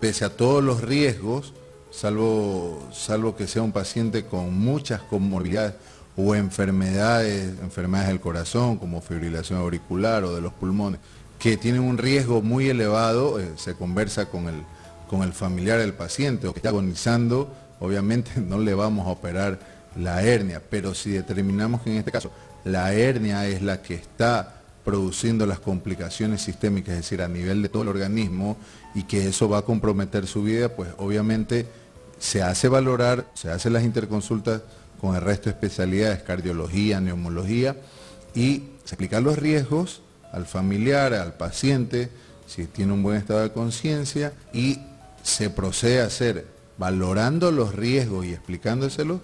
pese 0.00 0.24
a 0.24 0.30
todos 0.30 0.62
los 0.62 0.82
riesgos, 0.82 1.52
salvo, 1.90 2.86
salvo 2.92 3.36
que 3.36 3.46
sea 3.46 3.62
un 3.62 3.72
paciente 3.72 4.24
con 4.24 4.58
muchas 4.58 5.00
comorbilidades 5.02 5.74
o 6.16 6.34
enfermedades, 6.34 7.52
enfermedades 7.60 8.08
del 8.08 8.20
corazón 8.20 8.78
como 8.78 9.02
fibrilación 9.02 9.58
auricular 9.58 10.24
o 10.24 10.34
de 10.34 10.40
los 10.40 10.52
pulmones, 10.52 11.00
que 11.38 11.56
tienen 11.56 11.82
un 11.82 11.98
riesgo 11.98 12.42
muy 12.42 12.68
elevado, 12.68 13.38
eh, 13.38 13.52
se 13.56 13.74
conversa 13.74 14.26
con 14.26 14.48
el, 14.48 14.62
con 15.08 15.22
el 15.22 15.32
familiar 15.32 15.78
del 15.78 15.92
paciente 15.92 16.46
o 16.46 16.52
que 16.52 16.60
está 16.60 16.70
agonizando, 16.70 17.52
obviamente 17.80 18.32
no 18.40 18.58
le 18.58 18.74
vamos 18.74 19.06
a 19.06 19.10
operar 19.10 19.58
la 19.96 20.22
hernia, 20.22 20.62
pero 20.68 20.94
si 20.94 21.10
determinamos 21.10 21.82
que 21.82 21.90
en 21.90 21.98
este 21.98 22.12
caso 22.12 22.30
la 22.64 22.92
hernia 22.92 23.46
es 23.46 23.62
la 23.62 23.80
que 23.82 23.94
está 23.94 24.55
produciendo 24.86 25.46
las 25.46 25.58
complicaciones 25.58 26.42
sistémicas, 26.42 26.94
es 26.94 27.00
decir, 27.00 27.20
a 27.20 27.26
nivel 27.26 27.60
de 27.60 27.68
todo 27.68 27.82
el 27.82 27.88
organismo, 27.88 28.56
y 28.94 29.02
que 29.02 29.26
eso 29.26 29.48
va 29.48 29.58
a 29.58 29.62
comprometer 29.62 30.28
su 30.28 30.44
vida, 30.44 30.68
pues 30.76 30.90
obviamente 30.98 31.66
se 32.20 32.40
hace 32.40 32.68
valorar, 32.68 33.26
se 33.34 33.50
hacen 33.50 33.72
las 33.72 33.82
interconsultas 33.82 34.62
con 35.00 35.16
el 35.16 35.22
resto 35.22 35.46
de 35.46 35.50
especialidades, 35.50 36.22
cardiología, 36.22 37.00
neumología, 37.00 37.76
y 38.32 38.62
se 38.84 38.94
explican 38.94 39.24
los 39.24 39.36
riesgos 39.36 40.02
al 40.32 40.46
familiar, 40.46 41.14
al 41.14 41.34
paciente, 41.34 42.08
si 42.46 42.66
tiene 42.66 42.92
un 42.92 43.02
buen 43.02 43.16
estado 43.16 43.40
de 43.40 43.50
conciencia, 43.50 44.34
y 44.52 44.78
se 45.24 45.50
procede 45.50 46.00
a 46.00 46.04
hacer, 46.04 46.46
valorando 46.78 47.50
los 47.50 47.74
riesgos 47.74 48.24
y 48.24 48.34
explicándoselos, 48.34 49.18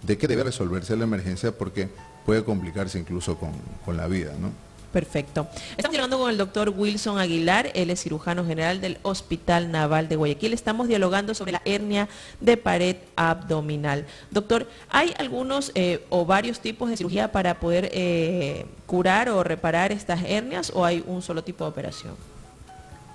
de 0.00 0.16
que 0.16 0.28
debe 0.28 0.44
resolverse 0.44 0.96
la 0.96 1.02
emergencia 1.02 1.50
porque 1.50 1.88
puede 2.24 2.44
complicarse 2.44 3.00
incluso 3.00 3.36
con, 3.36 3.50
con 3.84 3.96
la 3.96 4.06
vida, 4.06 4.34
¿no? 4.40 4.67
Perfecto. 4.92 5.46
Estamos 5.76 5.96
hablando 5.96 6.18
con 6.18 6.30
el 6.30 6.38
doctor 6.38 6.70
Wilson 6.70 7.18
Aguilar, 7.18 7.70
él 7.74 7.90
es 7.90 8.02
cirujano 8.02 8.46
general 8.46 8.80
del 8.80 8.98
Hospital 9.02 9.70
Naval 9.70 10.08
de 10.08 10.16
Guayaquil. 10.16 10.54
Estamos 10.54 10.88
dialogando 10.88 11.34
sobre 11.34 11.52
la 11.52 11.62
hernia 11.66 12.08
de 12.40 12.56
pared 12.56 12.96
abdominal. 13.14 14.06
Doctor, 14.30 14.66
¿hay 14.88 15.14
algunos 15.18 15.72
eh, 15.74 16.06
o 16.08 16.24
varios 16.24 16.60
tipos 16.60 16.88
de 16.88 16.96
cirugía 16.96 17.32
para 17.32 17.60
poder 17.60 17.90
eh, 17.92 18.64
curar 18.86 19.28
o 19.28 19.44
reparar 19.44 19.92
estas 19.92 20.22
hernias 20.24 20.72
o 20.74 20.84
hay 20.86 21.04
un 21.06 21.20
solo 21.20 21.44
tipo 21.44 21.64
de 21.64 21.70
operación? 21.70 22.14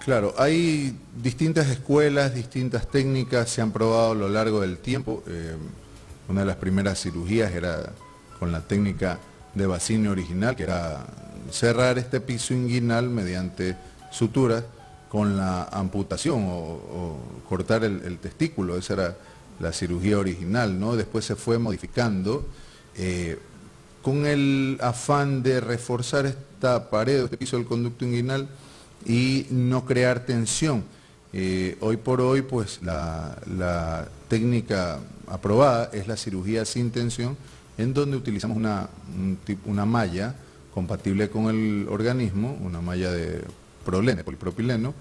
Claro, 0.05 0.35
hay 0.37 0.95
distintas 1.15 1.67
escuelas, 1.69 2.35
distintas 2.35 2.87
técnicas, 2.87 3.49
se 3.49 3.61
han 3.61 3.71
probado 3.71 4.11
a 4.11 4.15
lo 4.15 4.29
largo 4.29 4.61
del 4.61 4.77
tiempo. 4.77 5.23
Eh, 5.27 5.55
una 6.27 6.41
de 6.41 6.47
las 6.47 6.57
primeras 6.57 7.01
cirugías 7.01 7.51
era 7.51 7.93
con 8.37 8.51
la 8.51 8.61
técnica 8.61 9.17
de 9.55 9.65
Bassini 9.65 10.07
original, 10.07 10.55
que 10.55 10.63
era 10.63 11.05
cerrar 11.53 11.99
este 11.99 12.19
piso 12.19 12.53
inguinal 12.53 13.09
mediante 13.09 13.77
suturas 14.11 14.63
con 15.07 15.37
la 15.37 15.65
amputación 15.65 16.45
o, 16.47 17.17
cortar 17.47 17.83
el, 17.83 18.17
testículo, 18.17 18.75
esa 18.75 18.93
era 18.93 19.17
la 19.59 19.71
cirugía 19.71 20.17
original, 20.17 20.79
¿no? 20.79 20.95
Después 20.95 21.23
se 21.23 21.35
fue 21.35 21.59
modificando 21.59 22.43
eh, 22.97 23.37
con 24.01 24.25
el 24.25 24.79
afán 24.81 25.43
de 25.43 25.61
reforzar 25.61 26.25
esta 26.25 26.89
pared, 26.89 27.25
este 27.25 27.37
piso 27.37 27.57
del 27.57 27.67
conducto 27.67 28.03
inguinal 28.03 28.47
y 29.05 29.45
no 29.51 29.85
crear 29.85 30.25
tensión. 30.25 30.83
Eh, 31.31 31.77
hoy 31.81 31.97
por 31.97 32.19
hoy, 32.19 32.41
pues 32.41 32.79
la, 32.81 34.07
técnica 34.27 34.99
aprobada 35.27 35.91
es 35.93 36.07
la 36.07 36.17
cirugía 36.17 36.65
sin 36.65 36.89
tensión, 36.89 37.37
en 37.77 37.93
donde 37.93 38.17
utilizamos 38.17 38.57
una, 38.57 38.89
una 39.65 39.85
malla 39.85 40.35
compatible 40.73 41.29
con 41.29 41.49
el 41.49 41.87
organismo, 41.89 42.57
una 42.61 42.81
malla 42.81 43.11
de 43.11 43.41
prolene, 43.85 44.23
polipropileno, 44.23 44.93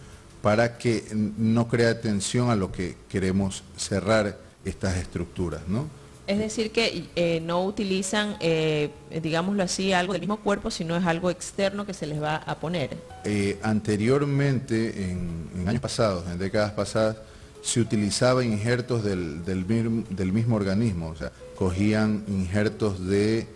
para 0.42 0.76
que 0.76 1.04
no 1.14 1.68
crea 1.68 2.00
tensión 2.00 2.50
a 2.50 2.56
lo 2.56 2.72
que 2.72 2.96
queremos 3.08 3.62
cerrar 3.76 4.38
estas 4.64 4.96
estructuras. 4.96 5.62
¿no? 5.68 5.88
Es 6.26 6.38
decir, 6.38 6.72
que 6.72 7.04
eh, 7.16 7.40
no 7.40 7.64
utilizan, 7.64 8.36
eh, 8.40 8.90
digámoslo 9.22 9.62
así, 9.62 9.92
algo 9.92 10.12
del 10.12 10.22
mismo 10.22 10.38
cuerpo, 10.38 10.70
sino 10.70 10.96
es 10.96 11.06
algo 11.06 11.30
externo 11.30 11.86
que 11.86 11.94
se 11.94 12.06
les 12.06 12.20
va 12.20 12.36
a 12.36 12.58
poner. 12.58 12.96
Eh, 13.24 13.58
anteriormente, 13.62 15.10
en, 15.10 15.64
años 15.66 15.80
pasados, 15.80 16.24
en 16.30 16.38
décadas 16.38 16.72
pasadas, 16.72 17.16
se 17.62 17.80
utilizaba 17.80 18.44
injertos 18.44 19.04
del, 19.04 19.44
del 19.44 20.32
mismo 20.32 20.56
organismo, 20.56 21.10
o 21.10 21.16
sea, 21.16 21.30
cogían 21.56 22.24
injertos 22.26 23.06
de 23.06 23.46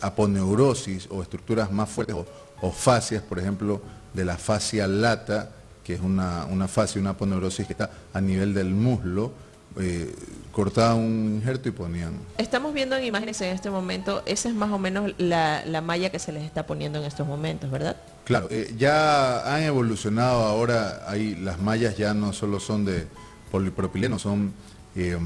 aponeurosis 0.00 1.08
o 1.10 1.22
estructuras 1.22 1.70
más 1.70 1.88
fuertes 1.88 2.16
o, 2.62 2.70
fascias, 2.72 3.22
por 3.22 3.38
ejemplo, 3.38 3.80
de 4.12 4.24
la 4.24 4.36
fascia 4.36 4.86
lata, 4.86 5.50
que 5.84 5.94
es 5.94 6.00
una, 6.00 6.44
una 6.46 6.68
fascia, 6.68 7.00
una 7.00 7.10
aponeurosis 7.10 7.66
que 7.66 7.72
está 7.72 7.90
a 8.12 8.20
nivel 8.20 8.52
del 8.52 8.70
muslo, 8.70 9.32
eh, 9.78 10.12
cortaban 10.52 10.98
un 10.98 11.34
injerto 11.36 11.68
y 11.68 11.72
ponían. 11.72 12.12
Estamos 12.36 12.74
viendo 12.74 12.96
en 12.96 13.04
imágenes 13.04 13.40
en 13.40 13.54
este 13.54 13.70
momento, 13.70 14.22
esa 14.26 14.48
es 14.48 14.54
más 14.54 14.70
o 14.72 14.78
menos 14.78 15.12
la, 15.16 15.62
malla 15.82 16.10
que 16.10 16.18
se 16.18 16.32
les 16.32 16.42
está 16.42 16.66
poniendo 16.66 16.98
en 16.98 17.04
estos 17.04 17.26
momentos, 17.26 17.70
¿verdad? 17.70 17.96
Claro, 18.24 18.48
eh, 18.50 18.74
ya 18.76 19.54
han 19.54 19.62
evolucionado 19.62 20.42
ahora, 20.42 21.04
hay, 21.06 21.36
las 21.36 21.60
mallas 21.60 21.96
ya 21.96 22.14
no 22.14 22.32
solo 22.32 22.58
son 22.58 22.84
de 22.84 23.06
polipropileno, 23.52 24.18
son 24.18 24.52
eh, 24.96 25.16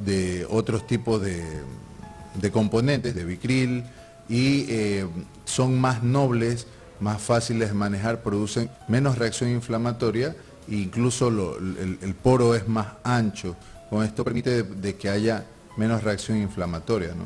de 0.00 0.46
otros 0.48 0.86
tipos 0.86 1.20
de 1.20 1.44
de 2.40 2.50
componentes, 2.50 3.14
de 3.14 3.24
bicril, 3.24 3.84
y 4.28 4.66
eh, 4.68 5.06
son 5.44 5.80
más 5.80 6.02
nobles, 6.02 6.66
más 7.00 7.20
fáciles 7.20 7.68
de 7.68 7.74
manejar, 7.74 8.22
producen 8.22 8.70
menos 8.88 9.18
reacción 9.18 9.50
inflamatoria 9.50 10.36
e 10.70 10.76
incluso 10.76 11.28
el, 11.28 12.14
poro 12.22 12.54
es 12.54 12.68
más 12.68 12.88
ancho. 13.02 13.56
Con 13.88 14.04
esto 14.04 14.24
permite 14.24 14.62
de, 14.62 14.96
que 14.96 15.08
haya 15.08 15.44
menos 15.76 16.02
reacción 16.02 16.38
inflamatoria. 16.38 17.08
¿no? 17.08 17.24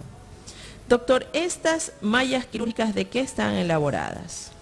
Doctor, 0.88 1.27
¿estas 1.33 1.92
mallas 2.01 2.46
quirúrgicas 2.46 2.94
de 2.94 3.07
qué 3.07 3.20
están 3.20 3.55
elaboradas? 3.55 4.53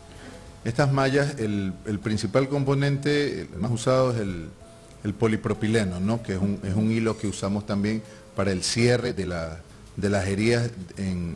Estas 0.65 0.93
mallas, 0.93 1.39
el, 1.39 1.75
principal 2.03 2.49
componente, 2.49 3.43
el 3.43 3.59
más 3.59 3.71
usado 3.71 4.13
es 4.13 4.19
el, 4.19 5.15
polipropileno, 5.15 6.01
¿no? 6.01 6.23
que 6.23 6.35
es 6.35 6.39
un, 6.41 6.61
es 6.63 6.75
un 6.75 6.91
hilo 6.91 7.19
que 7.19 7.27
usamos 7.27 7.67
también 7.67 8.03
para 8.37 8.53
el 8.53 8.63
cierre 8.63 9.13
de 9.13 9.27
la, 9.27 9.61
de 10.01 10.11
las 10.11 10.27
heridas 10.27 10.71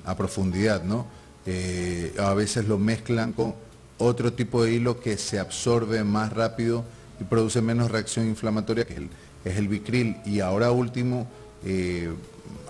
a 0.04 0.16
profundidad, 0.16 0.82
¿no? 0.82 1.06
Eh, 1.46 2.14
a 2.18 2.32
veces 2.34 2.66
lo 2.66 2.78
mezclan 2.78 3.32
con 3.32 3.54
otro 3.98 4.32
tipo 4.32 4.64
de 4.64 4.72
hilo 4.72 5.00
que 5.00 5.16
se 5.18 5.38
absorbe 5.38 6.02
más 6.02 6.32
rápido 6.32 6.84
y 7.20 7.24
produce 7.24 7.60
menos 7.60 7.90
reacción 7.90 8.26
inflamatoria, 8.26 8.86
que 8.86 9.08
es 9.44 9.56
el, 9.56 9.68
bicril. 9.68 10.16
Y 10.24 10.40
ahora 10.40 10.70
último, 10.70 11.28
eh, 11.64 12.10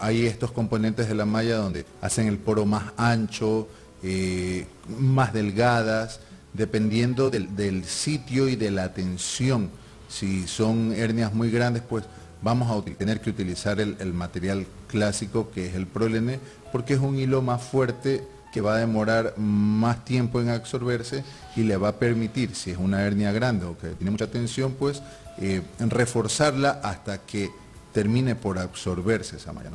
hay 0.01 0.27
estos 0.27 0.51
componentes 0.51 1.09
de 1.09 1.15
la 1.15 1.25
malla 1.25 1.57
donde 1.57 1.87
hacen 2.01 2.27
el 2.27 2.39
poro 2.39 2.67
más 2.67 2.93
ancho, 2.97 3.69
eh, 4.03 4.67
más 4.99 5.33
delgadas, 5.33 6.21
dependiendo 6.53 7.31
del, 7.31 7.55
del 7.57 7.85
sitio 7.85 8.49
y 8.49 8.57
de 8.57 8.71
la 8.71 8.93
tensión. 8.93 9.71
Si 10.09 10.47
son 10.47 10.93
hernias 10.93 11.33
muy 11.33 11.51
grandes, 11.51 11.83
pues 11.89 12.05
vamos 12.45 12.71
a 12.71 12.95
tener 12.97 13.21
que 13.21 13.31
utilizar 13.31 13.81
el, 13.81 14.13
material 14.13 14.67
clásico 14.87 15.51
que 15.51 15.67
es 15.67 15.75
el 15.75 15.87
prolene 15.87 16.39
porque 16.71 16.95
es 16.95 17.01
un 17.01 17.19
hilo 17.19 17.41
más 17.41 17.63
fuerte 17.63 18.23
que 18.53 18.61
va 18.61 18.77
a 18.77 18.79
demorar 18.79 19.35
más 19.39 20.05
tiempo 20.05 20.41
en 20.41 20.51
absorberse 20.51 21.25
y 21.57 21.63
le 21.63 21.77
va 21.77 21.89
a 21.89 21.97
permitir, 21.97 22.55
si 22.55 22.71
es 22.71 22.77
una 22.77 23.03
hernia 23.03 23.33
grande 23.33 23.65
o 23.65 23.77
que 23.77 23.89
tiene 23.89 24.13
mucha 24.13 24.29
tensión, 24.29 24.75
pues 24.79 25.03
eh, 25.39 25.63
reforzarla 25.81 26.81
hasta 26.83 27.19
que 27.19 27.51
termine 27.93 28.37
por 28.37 28.59
absorberse 28.59 29.39
esa 29.39 29.53
malla. 29.53 29.71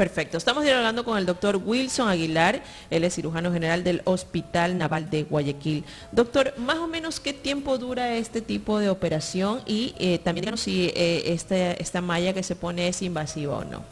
Perfecto. 0.00 0.38
Estamos 0.38 0.64
dialogando 0.64 1.04
con 1.04 1.18
el 1.18 1.26
doctor 1.26 1.60
Wilson 1.62 2.08
Aguilar, 2.08 2.62
él 2.88 3.04
es 3.04 3.14
cirujano 3.14 3.52
general 3.52 3.84
del 3.84 4.00
Hospital 4.06 4.78
Naval 4.78 5.10
de 5.10 5.24
Guayaquil. 5.24 5.84
Doctor, 6.10 6.54
más 6.56 6.78
o 6.78 6.86
menos 6.86 7.20
qué 7.20 7.34
tiempo 7.34 7.76
dura 7.76 8.14
este 8.16 8.40
tipo 8.40 8.78
de 8.78 8.88
operación 8.88 9.60
y 9.66 9.94
eh, 9.98 10.18
también 10.18 10.44
díganos 10.44 10.62
si 10.62 10.86
eh, 10.94 11.34
este, 11.34 11.82
esta 11.82 12.00
malla 12.00 12.32
que 12.32 12.42
se 12.42 12.56
pone 12.56 12.88
es 12.88 13.02
invasiva 13.02 13.58
o 13.58 13.64
no. 13.66 13.84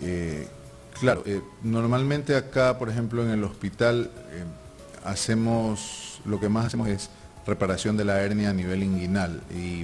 Eh, 0.00 0.46
claro, 1.00 1.24
normalmente 1.64 2.36
acá, 2.36 2.78
por 2.78 2.88
ejemplo, 2.88 3.24
en 3.24 3.30
el 3.30 3.42
hospital 3.42 4.12
hacemos, 5.02 6.20
lo 6.26 6.38
que 6.38 6.48
más 6.48 6.66
hacemos 6.66 6.86
es 6.86 7.10
reparación 7.44 7.96
de 7.96 8.04
la 8.04 8.22
hernia 8.22 8.50
a 8.50 8.52
nivel 8.52 8.84
inguinal 8.84 9.42
y 9.52 9.82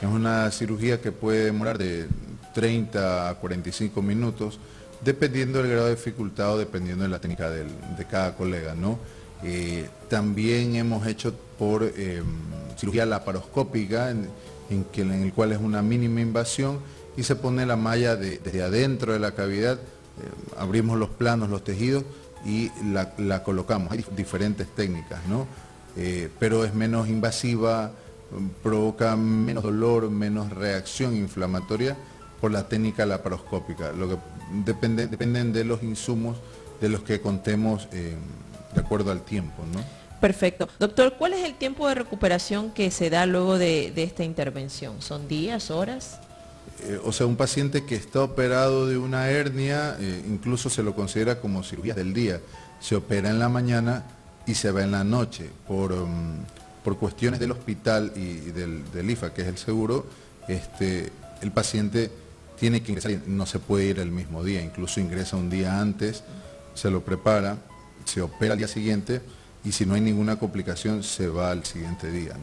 es 0.00 0.08
una 0.08 0.48
cirugía 0.52 1.00
que 1.00 1.10
puede 1.10 1.46
demorar 1.46 1.76
de 1.76 2.06
30 2.54 3.28
a 3.28 3.34
45 3.34 4.00
minutos, 4.00 4.58
dependiendo 5.04 5.58
del 5.58 5.70
grado 5.70 5.86
de 5.86 5.96
dificultad 5.96 6.54
o 6.54 6.58
dependiendo 6.58 7.04
de 7.04 7.10
la 7.10 7.18
técnica 7.18 7.50
de 7.50 8.06
cada 8.08 8.34
colega. 8.36 8.74
¿no? 8.74 8.98
Eh, 9.44 9.86
también 10.08 10.74
hemos 10.74 11.06
hecho 11.06 11.34
por 11.58 11.82
em, 11.82 12.24
cirugía 12.78 13.04
laparoscópica, 13.04 14.10
en, 14.10 14.28
el 14.96 15.32
cual 15.34 15.52
es 15.52 15.58
una 15.58 15.82
mínima 15.82 16.22
invasión 16.22 16.78
y 17.16 17.22
se 17.22 17.36
pone 17.36 17.66
la 17.66 17.76
malla 17.76 18.16
desde 18.16 18.62
adentro 18.62 19.12
de 19.12 19.18
la 19.18 19.32
cavidad, 19.32 19.74
eh, 19.74 20.56
abrimos 20.56 20.98
los 20.98 21.10
planos, 21.10 21.50
los 21.50 21.62
tejidos 21.62 22.04
y 22.46 22.70
la, 22.90 23.42
colocamos. 23.42 23.92
Hay 23.92 24.04
diferentes 24.16 24.66
técnicas, 24.68 25.20
¿no? 25.28 25.46
Eh, 25.96 26.30
pero 26.38 26.64
es 26.64 26.74
menos 26.74 27.08
invasiva, 27.08 27.92
provoca 28.62 29.14
menos 29.14 29.62
dolor, 29.62 30.10
menos 30.10 30.50
reacción 30.50 31.14
inflamatoria 31.14 31.96
por 32.44 32.52
la 32.52 32.68
técnica 32.68 33.06
laparoscópica. 33.06 33.92
Lo 33.92 34.06
que 34.06 34.16
depende, 34.66 35.06
dependen 35.06 35.50
de 35.54 35.64
los 35.64 35.82
insumos 35.82 36.36
de 36.78 36.90
los 36.90 37.00
que 37.00 37.18
contemos 37.18 37.88
de 37.90 38.18
acuerdo 38.76 39.10
al 39.10 39.22
tiempo. 39.22 39.64
¿no? 39.72 39.80
Perfecto. 40.20 40.68
Doctor, 40.78 41.14
¿cuál 41.16 41.32
es 41.32 41.42
el 41.42 41.54
tiempo 41.54 41.88
de 41.88 41.94
recuperación 41.94 42.70
que 42.70 42.90
se 42.90 43.08
da 43.08 43.24
luego 43.24 43.56
de, 43.56 43.94
esta 43.96 44.24
intervención? 44.24 45.00
¿Son 45.00 45.26
días, 45.26 45.70
horas? 45.70 46.18
Eh, 46.82 47.00
o 47.02 47.12
sea, 47.12 47.24
un 47.24 47.36
paciente 47.36 47.86
que 47.86 47.94
está 47.94 48.20
operado 48.20 48.86
de 48.88 48.98
una 48.98 49.30
hernia, 49.30 49.96
eh, 49.98 50.22
incluso 50.28 50.68
se 50.68 50.82
lo 50.82 50.94
considera 50.94 51.40
como 51.40 51.62
cirugía 51.62 51.94
del 51.94 52.12
día. 52.12 52.42
Se 52.78 52.94
opera 52.94 53.30
en 53.30 53.38
la 53.38 53.48
mañana 53.48 54.04
y 54.46 54.54
se 54.54 54.70
va 54.70 54.82
en 54.82 54.90
la 54.90 55.02
noche. 55.02 55.48
Por, 55.66 55.92
um, 55.92 56.40
por 56.84 56.98
cuestiones 56.98 57.40
del 57.40 57.52
hospital 57.52 58.12
y, 58.14 58.50
del, 58.50 59.10
IFA, 59.10 59.32
que 59.32 59.40
es 59.40 59.48
el 59.48 59.56
seguro, 59.56 60.04
este, 60.46 61.10
el 61.40 61.52
paciente 61.52 62.10
tiene 62.58 62.82
que 62.82 62.92
ingresar, 62.92 63.12
no 63.26 63.46
se 63.46 63.58
puede 63.58 63.86
ir 63.86 63.98
el 63.98 64.10
mismo 64.10 64.44
día, 64.44 64.62
incluso 64.62 65.00
ingresa 65.00 65.36
un 65.36 65.50
día 65.50 65.80
antes, 65.80 66.22
se 66.74 66.90
lo 66.90 67.04
prepara, 67.04 67.58
se 68.04 68.20
opera 68.20 68.52
al 68.52 68.58
día 68.58 68.68
siguiente 68.68 69.20
y 69.64 69.72
si 69.72 69.86
no 69.86 69.94
hay 69.94 70.00
ninguna 70.00 70.36
complicación 70.36 71.02
se 71.02 71.28
va 71.28 71.50
al 71.50 71.64
siguiente 71.64 72.10
día. 72.10 72.34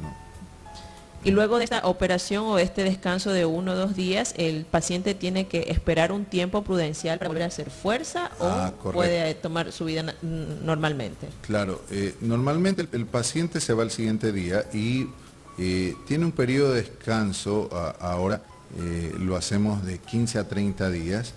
Y 1.24 1.30
luego 1.30 1.60
de 1.60 1.65
esta 1.65 1.82
operación 1.86 2.45
o 2.45 2.58
este 2.58 2.84
descanso 2.84 3.32
de 3.32 3.45
uno 3.45 3.74
o 3.74 3.76
dos 3.76 3.95
días, 3.95 4.34
el 4.38 4.65
paciente 4.65 5.13
tiene 5.13 5.45
que 5.45 5.65
esperar 5.69 6.12
un 6.12 6.26
tiempo 6.26 6.63
prudencial 6.63 7.19
para 7.19 7.30
volver 7.30 7.43
a 7.43 7.47
hacer 7.47 7.69
fuerza 7.69 8.32
o 8.39 8.47
ah, 8.47 8.74
puede 8.82 9.36
tomar 9.36 9.71
su 9.71 9.86
vida 9.86 10.15
normalmente. 10.24 11.28
Claro, 11.45 11.84
eh, 11.91 12.15
normalmente 12.21 12.88
el, 12.91 13.06
paciente 13.06 13.62
se 13.62 13.74
va 13.74 13.84
al 13.84 13.91
siguiente 13.91 14.32
día 14.32 14.65
y 14.74 15.10
eh, 15.60 15.95
tiene 16.08 16.26
un 16.26 16.32
periodo 16.32 16.74
de 16.74 16.82
descanso, 16.82 17.69
ahora 18.00 18.41
eh, 18.78 19.16
lo 19.20 19.36
hacemos 19.36 19.86
de 19.86 19.98
15 20.00 20.40
a 20.40 20.48
30 20.48 20.90
días, 20.90 21.34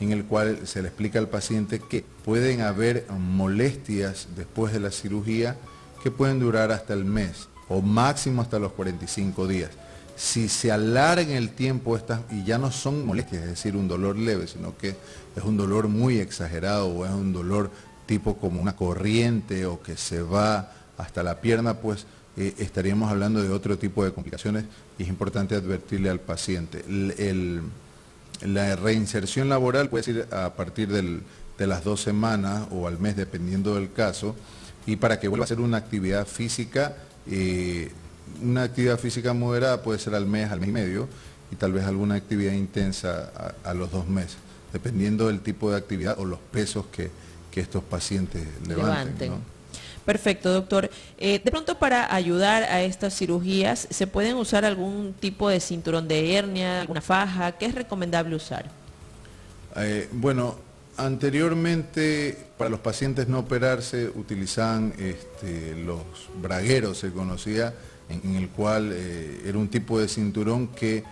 en 0.00 0.12
el 0.12 0.24
cual 0.24 0.66
se 0.66 0.82
le 0.82 0.88
explica 0.88 1.18
al 1.18 1.28
paciente 1.28 1.78
que 1.78 2.04
pueden 2.24 2.60
haber 2.60 3.06
molestias 3.10 4.28
después 4.36 4.72
de 4.72 4.80
la 4.80 4.90
cirugía 4.90 5.56
que 6.02 6.10
pueden 6.10 6.40
durar 6.40 6.72
hasta 6.72 6.94
el 6.94 7.04
mes 7.04 7.48
o 7.68 7.80
máximo 7.80 8.42
hasta 8.42 8.58
los 8.58 8.72
45 8.72 9.46
días. 9.46 9.70
Si 10.16 10.48
se 10.48 10.70
alarga 10.70 11.36
el 11.36 11.50
tiempo 11.50 11.96
estas, 11.96 12.20
y 12.30 12.44
ya 12.44 12.58
no 12.58 12.70
son 12.70 13.06
molestias, 13.06 13.42
es 13.42 13.48
decir, 13.50 13.76
un 13.76 13.88
dolor 13.88 14.16
leve, 14.16 14.46
sino 14.46 14.76
que 14.76 14.90
es 15.36 15.44
un 15.44 15.56
dolor 15.56 15.88
muy 15.88 16.18
exagerado 16.18 16.88
o 16.88 17.06
es 17.06 17.12
un 17.12 17.32
dolor 17.32 17.70
tipo 18.06 18.36
como 18.36 18.60
una 18.60 18.76
corriente 18.76 19.64
o 19.66 19.80
que 19.80 19.96
se 19.96 20.20
va 20.22 20.72
hasta 20.98 21.22
la 21.22 21.40
pierna, 21.40 21.74
pues 21.74 22.06
eh, 22.36 22.54
estaríamos 22.58 23.10
hablando 23.10 23.42
de 23.42 23.50
otro 23.50 23.78
tipo 23.78 24.04
de 24.04 24.12
complicaciones 24.12 24.64
y 24.98 25.02
es 25.04 25.08
importante 25.08 25.54
advertirle 25.54 26.10
al 26.10 26.20
paciente. 26.20 26.84
la 28.42 28.76
reinserción 28.76 29.48
laboral 29.48 29.88
puede 29.88 30.04
ser 30.04 30.28
a 30.34 30.54
partir 30.54 30.88
de 30.88 31.66
las 31.66 31.84
dos 31.84 32.00
semanas 32.00 32.66
o 32.70 32.88
al 32.88 32.98
mes, 32.98 33.16
dependiendo 33.16 33.74
del 33.74 33.92
caso, 33.92 34.34
y 34.86 34.96
para 34.96 35.20
que 35.20 35.28
vuelva 35.28 35.44
a 35.44 35.46
hacer 35.46 35.60
una 35.60 35.76
actividad 35.76 36.26
física 36.26 36.96
una 38.40 38.62
actividad 38.62 38.98
física 38.98 39.32
moderada 39.32 39.82
puede 39.82 39.98
ser 39.98 40.14
al 40.14 40.26
mes, 40.26 40.50
al 40.50 40.60
mes 40.60 40.68
y 40.68 40.72
medio, 40.72 41.08
y 41.50 41.56
tal 41.56 41.72
vez 41.72 41.84
alguna 41.84 42.14
actividad 42.14 42.52
intensa 42.52 43.54
a, 43.62 43.74
los 43.74 43.90
dos 43.90 44.08
meses, 44.08 44.38
dependiendo 44.72 45.26
del 45.26 45.40
tipo 45.40 45.70
de 45.70 45.76
actividad 45.76 46.18
o 46.18 46.24
los 46.24 46.38
pesos 46.38 46.86
que, 46.86 47.10
estos 47.54 47.84
pacientes 47.84 48.46
levanten. 48.66 49.34
Perfecto, 50.04 50.52
doctor. 50.52 50.90
Eh, 51.18 51.40
de 51.42 51.50
pronto 51.50 51.78
para 51.78 52.12
ayudar 52.12 52.64
a 52.64 52.82
estas 52.82 53.16
cirugías, 53.16 53.86
¿se 53.90 54.06
pueden 54.06 54.36
usar 54.36 54.64
algún 54.64 55.14
tipo 55.14 55.48
de 55.48 55.60
cinturón 55.60 56.08
de 56.08 56.36
hernia, 56.36 56.80
alguna 56.80 57.00
faja? 57.00 57.52
¿Qué 57.52 57.66
es 57.66 57.74
recomendable 57.74 58.36
usar? 58.36 58.66
Eh, 59.76 60.08
bueno, 60.12 60.56
Anteriormente, 60.94 62.36
para 62.58 62.68
los 62.68 62.80
pacientes 62.80 63.26
no 63.26 63.38
operarse, 63.38 64.10
utilizaban 64.14 64.92
este, 64.98 65.74
los 65.74 66.02
bragueros, 66.42 66.98
se 66.98 67.10
conocía, 67.10 67.72
en, 68.10 68.36
el 68.36 68.50
cual 68.50 68.90
eh, 68.92 69.40
era 69.46 69.56
un 69.56 69.68
tipo 69.68 69.98
de 69.98 70.06
cinturón 70.06 70.68
que 70.68 71.02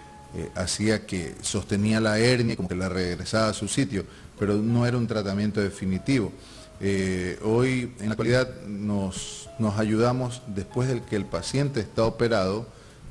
hacía 0.54 1.06
que 1.06 1.34
sostenía 1.40 1.98
la 1.98 2.18
hernia, 2.18 2.56
como 2.56 2.68
que 2.68 2.74
la 2.74 2.90
regresaba 2.90 3.48
a 3.48 3.52
su 3.54 3.68
sitio, 3.68 4.04
pero 4.38 4.56
no 4.56 4.86
era 4.86 4.98
un 4.98 5.06
tratamiento 5.06 5.62
definitivo. 5.62 6.30
Eh, 6.80 7.38
hoy, 7.42 7.92
en 8.00 8.06
la 8.06 8.12
actualidad, 8.12 8.62
nos, 8.66 9.48
ayudamos 9.76 10.42
después 10.46 10.88
de 10.88 11.02
que 11.02 11.16
el 11.16 11.26
paciente 11.26 11.80
está 11.80 12.04
operado, 12.04 12.66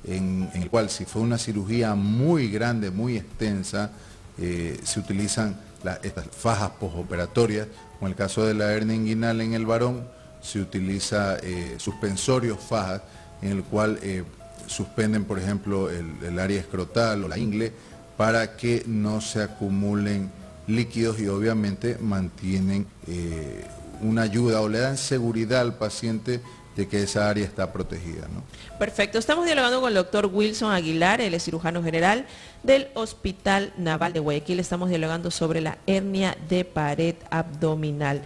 en, 0.06 0.50
el 0.54 0.70
cual 0.70 0.90
si 0.90 1.06
fue 1.06 1.22
una 1.22 1.38
cirugía 1.38 1.94
muy 1.96 2.50
grande, 2.50 2.90
muy 2.90 3.18
extensa, 3.18 3.92
se 4.38 5.00
utilizan 5.00 5.60
estas 6.04 6.26
fajas 6.32 6.72
postoperatorias, 6.80 7.68
en 8.02 8.08
el 8.08 8.16
caso 8.16 8.46
de 8.46 8.54
la 8.54 8.72
hernia 8.72 8.96
inguinal 8.96 9.42
en 9.42 9.54
el 9.54 9.66
varón, 9.66 10.04
se 10.42 10.60
utiliza 10.60 11.38
eh, 11.42 11.76
suspensorios 11.78 12.60
fajas, 12.60 13.02
en 13.42 13.52
el 13.52 13.64
cual 13.64 14.00
eh, 14.02 14.24
suspenden, 14.68 15.26
por 15.26 15.40
ejemplo, 15.40 15.90
el, 15.90 16.40
área 16.40 16.60
escrotal 16.60 17.24
o 17.24 17.28
la 17.28 17.38
ingle, 17.38 17.72
para 18.18 18.56
que 18.56 18.84
no 18.86 19.22
se 19.22 19.42
acumulen 19.42 20.30
líquidos 20.70 21.20
y 21.20 21.28
obviamente 21.28 21.98
mantienen 22.00 22.86
eh, 23.08 23.66
una 24.02 24.22
ayuda 24.22 24.62
o 24.62 24.70
le 24.70 24.80
dan 24.80 24.98
seguridad 24.98 25.62
al 25.62 25.76
paciente 25.76 26.42
de 26.76 26.88
que 26.88 27.04
esa 27.04 27.30
área 27.30 27.44
está 27.44 27.74
protegida. 27.74 28.28
Perfecto, 28.78 29.18
estamos 29.18 29.46
dialogando 29.46 29.82
con 29.82 29.90
el 29.90 29.96
doctor 29.96 30.28
Wilson 30.28 30.72
Aguilar, 30.72 31.20
el 31.20 31.38
cirujano 31.42 31.84
general 31.84 32.26
del 32.64 32.88
Hospital 32.94 33.74
Naval 33.78 34.14
de 34.14 34.20
Guayaquil. 34.22 34.60
Estamos 34.60 34.90
dialogando 34.90 35.32
sobre 35.32 35.60
la 35.60 35.78
hernia 35.88 36.38
de 36.48 36.64
pared 36.64 37.16
abdominal. 37.30 38.22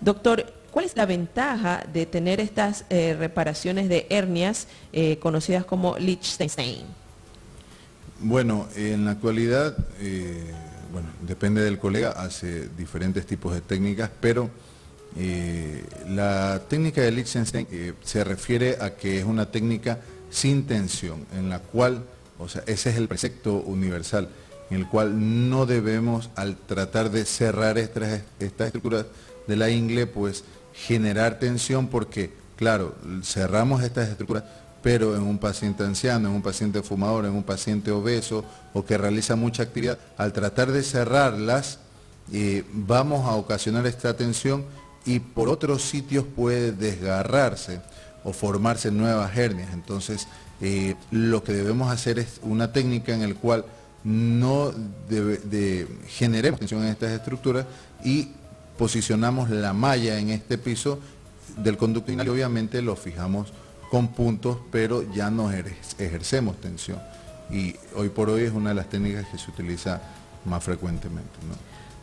Doctor, 0.00 0.52
¿cuál 0.70 0.84
es 0.84 0.96
la 0.96 1.06
ventaja 1.06 1.84
de 1.92 2.06
tener 2.06 2.38
estas 2.38 2.84
eh, 2.90 3.16
reparaciones 3.18 3.88
de 3.88 4.06
hernias 4.10 4.68
eh, 4.92 5.18
conocidas 5.18 5.64
como 5.64 5.98
Liechtenstein? 5.98 6.84
Bueno, 8.20 8.68
en 8.76 9.04
la 9.04 9.10
actualidad, 9.12 9.76
eh, 10.00 10.44
bueno, 10.96 11.10
depende 11.20 11.60
del 11.60 11.78
colega, 11.78 12.12
hace 12.12 12.70
diferentes 12.70 13.26
tipos 13.26 13.52
de 13.52 13.60
técnicas, 13.60 14.08
pero 14.18 14.48
eh, 15.14 15.84
la 16.08 16.62
técnica 16.70 17.02
de 17.02 17.10
Liechtenstein 17.10 17.66
eh, 17.70 17.92
se 18.02 18.24
refiere 18.24 18.78
a 18.80 18.94
que 18.94 19.18
es 19.18 19.26
una 19.26 19.50
técnica 19.50 19.98
sin 20.30 20.66
tensión, 20.66 21.26
en 21.36 21.50
la 21.50 21.58
cual, 21.58 22.02
o 22.38 22.48
sea, 22.48 22.62
ese 22.66 22.88
es 22.88 22.96
el 22.96 23.08
precepto 23.08 23.56
universal, 23.56 24.30
en 24.70 24.78
el 24.78 24.88
cual 24.88 25.50
no 25.50 25.66
debemos, 25.66 26.30
al 26.34 26.56
tratar 26.56 27.10
de 27.10 27.26
cerrar 27.26 27.76
estas, 27.76 28.22
estructuras 28.38 29.04
de 29.46 29.56
la 29.56 29.68
ingle, 29.68 30.06
pues 30.06 30.44
generar 30.72 31.38
tensión 31.38 31.88
porque, 31.88 32.30
claro, 32.56 32.94
cerramos 33.22 33.82
estas 33.82 34.08
estructuras, 34.08 34.44
pero 34.86 35.16
en 35.16 35.22
un 35.22 35.38
paciente 35.38 35.82
anciano, 35.82 36.28
en 36.28 36.34
un 36.36 36.42
paciente 36.42 36.80
fumador, 36.80 37.24
en 37.24 37.32
un 37.32 37.42
paciente 37.42 37.90
obeso 37.90 38.44
o 38.72 38.84
que 38.84 38.96
realiza 38.96 39.34
mucha 39.34 39.64
actividad, 39.64 39.98
al 40.16 40.32
tratar 40.32 40.70
de 40.70 40.80
cerrarlas, 40.84 41.80
eh, 42.32 42.62
vamos 42.72 43.26
a 43.26 43.32
ocasionar 43.32 43.84
esta 43.88 44.16
tensión 44.16 44.64
y 45.04 45.18
por 45.18 45.48
otros 45.48 45.82
sitios 45.82 46.24
puede 46.24 46.70
desgarrarse 46.70 47.80
o 48.22 48.32
formarse 48.32 48.92
nuevas 48.92 49.36
hernias. 49.36 49.72
Entonces, 49.72 50.28
eh, 50.60 50.94
lo 51.10 51.42
que 51.42 51.52
debemos 51.52 51.90
hacer 51.90 52.20
es 52.20 52.38
una 52.44 52.72
técnica 52.72 53.12
en 53.12 53.28
la 53.28 53.34
cual 53.34 53.64
no 54.04 54.70
generemos 56.06 56.60
tensión 56.60 56.84
en 56.84 56.90
estas 56.90 57.10
estructuras 57.10 57.66
y 58.04 58.28
posicionamos 58.78 59.50
la 59.50 59.72
malla 59.72 60.20
en 60.20 60.30
este 60.30 60.58
piso 60.58 61.00
del 61.56 61.76
conducto 61.76 62.12
y 62.12 62.20
obviamente 62.20 62.80
lo 62.82 62.94
fijamos 62.94 63.52
con 63.90 64.08
puntos, 64.08 64.58
pero 64.70 65.02
ya 65.12 65.30
no 65.30 65.50
ejercemos 65.50 66.60
tensión. 66.60 67.00
Y 67.50 67.76
hoy 67.94 68.08
por 68.08 68.28
hoy 68.28 68.42
es 68.42 68.52
una 68.52 68.70
de 68.70 68.74
las 68.76 68.88
técnicas 68.88 69.26
que 69.26 69.38
se 69.38 69.50
utiliza 69.50 70.00
más 70.44 70.62
frecuentemente. 70.64 71.30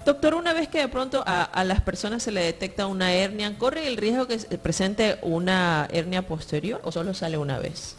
Doctor, 0.06 0.34
una 0.34 0.54
vez 0.54 0.68
que 0.68 0.80
de 0.80 0.90
pronto 0.90 1.24
a, 1.26 1.64
las 1.64 1.82
personas 1.82 2.24
se 2.24 2.32
le 2.32 2.42
detecta 2.42 2.88
una 2.88 3.14
hernia, 3.14 3.58
¿corre 3.58 3.88
el 3.88 3.98
riesgo 3.98 4.28
que 4.28 4.38
se 4.38 4.58
presente 4.58 5.18
una 5.22 5.88
hernia 5.92 6.28
posterior 6.28 6.82
o 6.84 6.92
solo 6.92 7.14
sale 7.14 7.38
una 7.38 7.60
vez? 7.60 7.96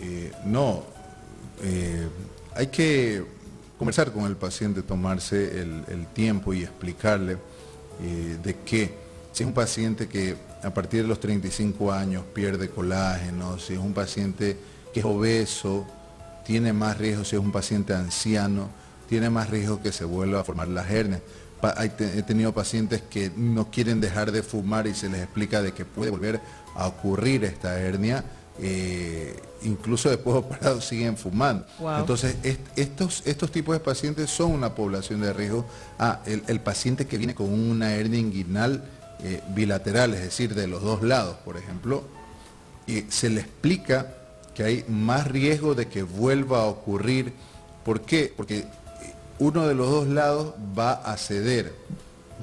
Eh, 0.00 0.32
no, 0.44 0.84
eh, 1.62 2.08
hay 2.54 2.68
que 2.68 3.24
conversar 3.78 4.10
con 4.12 4.24
el 4.24 4.36
paciente, 4.36 4.82
tomarse 4.82 5.60
el, 5.60 6.06
tiempo 6.14 6.54
y 6.54 6.62
explicarle 6.62 7.36
eh, 8.02 8.38
de 8.42 8.56
que 8.60 8.94
si 9.32 9.42
es 9.42 9.46
un 9.46 9.52
paciente 9.52 10.08
que 10.08 10.36
a 10.64 10.72
partir 10.72 11.02
de 11.02 11.08
los 11.08 11.20
35 11.20 11.92
años 11.92 12.24
pierde 12.32 12.68
colágeno, 12.68 13.58
si 13.58 13.74
es 13.74 13.78
un 13.78 13.92
paciente 13.92 14.56
que 14.92 15.00
es 15.00 15.06
obeso, 15.06 15.86
tiene 16.44 16.72
más 16.72 16.98
riesgo, 16.98 17.24
si 17.24 17.36
es 17.36 17.42
un 17.42 17.52
paciente 17.52 17.94
anciano, 17.94 18.68
tiene 19.08 19.30
más 19.30 19.50
riesgo 19.50 19.82
que 19.82 19.92
se 19.92 20.04
vuelva 20.04 20.40
a 20.40 20.44
formar 20.44 20.68
las 20.68 20.90
hernias. 20.90 21.20
he 21.80 22.22
tenido 22.22 22.52
pacientes 22.52 23.02
que 23.02 23.30
no 23.36 23.70
quieren 23.70 24.00
dejar 24.00 24.32
de 24.32 24.42
fumar 24.42 24.86
y 24.86 24.94
se 24.94 25.08
les 25.08 25.22
explica 25.22 25.62
de 25.62 25.72
que 25.72 25.84
puede 25.84 26.10
volver 26.10 26.40
a 26.74 26.86
ocurrir 26.86 27.44
esta 27.44 27.78
hernia 27.78 28.24
eh, 28.60 29.34
incluso 29.62 30.08
después 30.08 30.34
de 30.34 30.40
operados 30.46 30.84
siguen 30.84 31.16
fumando. 31.16 31.66
Entonces, 31.98 32.36
estos, 32.76 33.22
estos 33.26 33.50
tipos 33.50 33.74
de 33.74 33.80
pacientes 33.80 34.30
son 34.30 34.52
una 34.52 34.74
población 34.74 35.20
de 35.20 35.32
riesgo. 35.32 35.64
Ah, 35.98 36.20
el, 36.26 36.60
paciente 36.60 37.06
que 37.06 37.18
viene 37.18 37.34
con 37.34 37.52
una 37.52 37.94
hernia 37.94 38.20
inguinal 38.20 38.84
eh, 39.20 39.42
bilateral, 39.48 40.14
es 40.14 40.22
decir, 40.22 40.54
de 40.54 40.66
los 40.66 40.82
dos 40.82 41.02
lados, 41.02 41.36
por 41.44 41.56
ejemplo, 41.56 42.04
y 42.86 43.02
se 43.08 43.30
le 43.30 43.40
explica 43.40 44.14
que 44.54 44.64
hay 44.64 44.84
más 44.88 45.26
riesgo 45.26 45.74
de 45.74 45.88
que 45.88 46.02
vuelva 46.02 46.62
a 46.62 46.66
ocurrir. 46.66 47.32
¿Por 47.84 48.02
qué? 48.02 48.32
Porque 48.36 48.64
uno 49.38 49.66
de 49.66 49.74
los 49.74 49.90
dos 49.90 50.08
lados 50.08 50.54
va 50.78 50.92
a 50.92 51.16
ceder, 51.16 51.74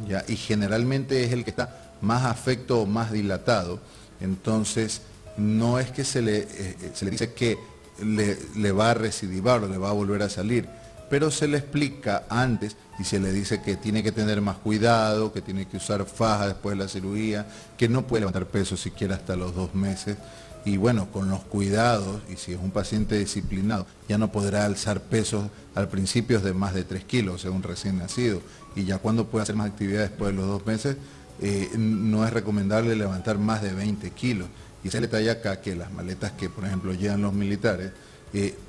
¿ya? 0.08 0.24
y 0.28 0.36
generalmente 0.36 1.24
es 1.24 1.32
el 1.32 1.44
que 1.44 1.52
está 1.52 1.94
más 2.02 2.26
afecto 2.26 2.82
o 2.82 2.86
más 2.86 3.12
dilatado. 3.12 3.80
Entonces, 4.20 5.02
no 5.38 5.80
es 5.80 5.92
que 5.92 6.04
se 6.04 6.22
le, 6.22 6.40
eh, 6.40 6.48
eh, 6.58 6.92
se 6.94 7.06
le 7.06 7.12
dice 7.12 7.34
que 7.34 7.58
le, 8.04 8.72
va 8.72 8.92
a 8.92 8.94
recidivar 8.94 9.64
o 9.64 9.68
le 9.68 9.78
va 9.78 9.90
a 9.90 9.94
volver 9.94 10.22
a 10.24 10.30
salir, 10.30 10.68
pero 11.12 11.30
se 11.30 11.46
le 11.46 11.58
explica 11.58 12.24
antes 12.30 12.78
y 12.98 13.04
se 13.04 13.20
le 13.20 13.34
dice 13.34 13.62
que 13.62 13.76
tiene 13.76 14.02
que 14.02 14.14
tener 14.14 14.40
más 14.40 14.56
cuidado, 14.56 15.34
que 15.34 15.42
tiene 15.42 15.68
que 15.68 15.76
usar 15.76 16.06
faja 16.06 16.48
después 16.48 16.78
de 16.78 16.86
la 16.86 16.90
cirugía, 16.90 17.46
que 17.78 17.90
no 17.90 18.08
puede 18.08 18.22
levantar 18.22 18.46
peso 18.46 18.78
siquiera 18.78 19.16
hasta 19.16 19.36
los 19.36 19.54
dos 19.54 19.76
meses. 19.76 20.16
Y 20.64 20.78
bueno, 20.78 21.12
con 21.12 21.30
los 21.30 21.42
cuidados, 21.42 22.22
y 22.32 22.38
si 22.38 22.54
es 22.54 22.60
un 22.62 22.72
paciente 22.72 23.20
disciplinado, 23.20 23.86
ya 24.08 24.18
no 24.18 24.32
podrá 24.32 24.64
alzar 24.64 25.02
pesos 25.02 25.50
al 25.76 25.90
principio 25.90 26.40
de 26.40 26.54
más 26.54 26.74
de 26.74 26.86
3 26.86 27.04
kilos, 27.04 27.36
o 27.36 27.38
sea, 27.40 27.52
un 27.52 27.64
recién 27.64 27.98
nacido. 27.98 28.42
Y 28.74 28.86
ya 28.86 28.98
cuando 28.98 29.28
puede 29.28 29.44
hacer 29.44 29.58
más 29.58 29.68
actividad 29.68 30.04
después 30.04 30.32
de 30.32 30.38
los 30.38 30.48
dos 30.48 30.66
meses, 30.66 30.96
eh, 31.42 31.72
no 31.78 32.26
es 32.26 32.32
recomendable 32.32 32.96
levantar 32.96 33.38
más 33.38 33.62
de 33.62 33.74
20 33.74 34.12
kilos. 34.12 34.48
Y 34.82 34.90
se 34.90 35.02
le 35.02 35.10
talla 35.10 35.34
acá 35.34 35.60
que 35.60 35.76
las 35.76 35.92
maletas 35.92 36.32
que, 36.32 36.50
por 36.50 36.64
ejemplo, 36.64 36.94
llevan 36.94 37.22
los 37.22 37.34
militares 37.34 37.92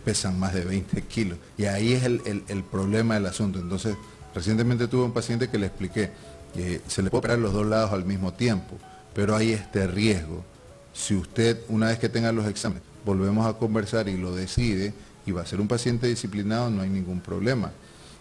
pesan 0.05 0.39
más 0.39 0.55
de 0.55 0.65
20 0.65 1.03
kilos. 1.03 1.39
Y 1.57 1.65
ahí 1.65 1.93
es 1.93 2.05
el, 2.05 2.65
problema 2.71 3.15
del 3.15 3.27
asunto. 3.27 3.59
Entonces, 3.59 3.97
recientemente 4.35 4.89
tuve 4.89 5.05
un 5.05 5.13
paciente 5.13 5.49
que 5.49 5.59
le 5.59 5.67
expliqué, 5.67 6.11
que 6.55 6.81
se 6.87 7.03
le 7.03 7.11
puede 7.11 7.21
operar 7.21 7.39
los 7.39 7.53
dos 7.53 7.67
lados 7.67 7.93
al 7.93 8.05
mismo 8.05 8.33
tiempo, 8.33 8.77
pero 9.15 9.37
hay 9.37 9.53
este 9.53 9.87
riesgo. 9.87 10.45
Si 10.93 11.15
usted, 11.15 11.61
una 11.69 11.89
vez 11.89 11.99
que 11.99 12.09
tenga 12.09 12.33
los 12.33 12.47
exámenes, 12.47 12.83
volvemos 13.05 13.47
a 13.47 13.55
conversar 13.55 14.09
y 14.09 14.17
lo 14.17 14.35
decide, 14.35 14.93
y 15.25 15.33
va 15.33 15.43
a 15.43 15.47
ser 15.47 15.61
un 15.61 15.69
paciente 15.69 16.07
disciplinado, 16.07 16.71
no 16.71 16.83
hay 16.83 16.91
ningún 16.91 17.21
problema. 17.21 17.73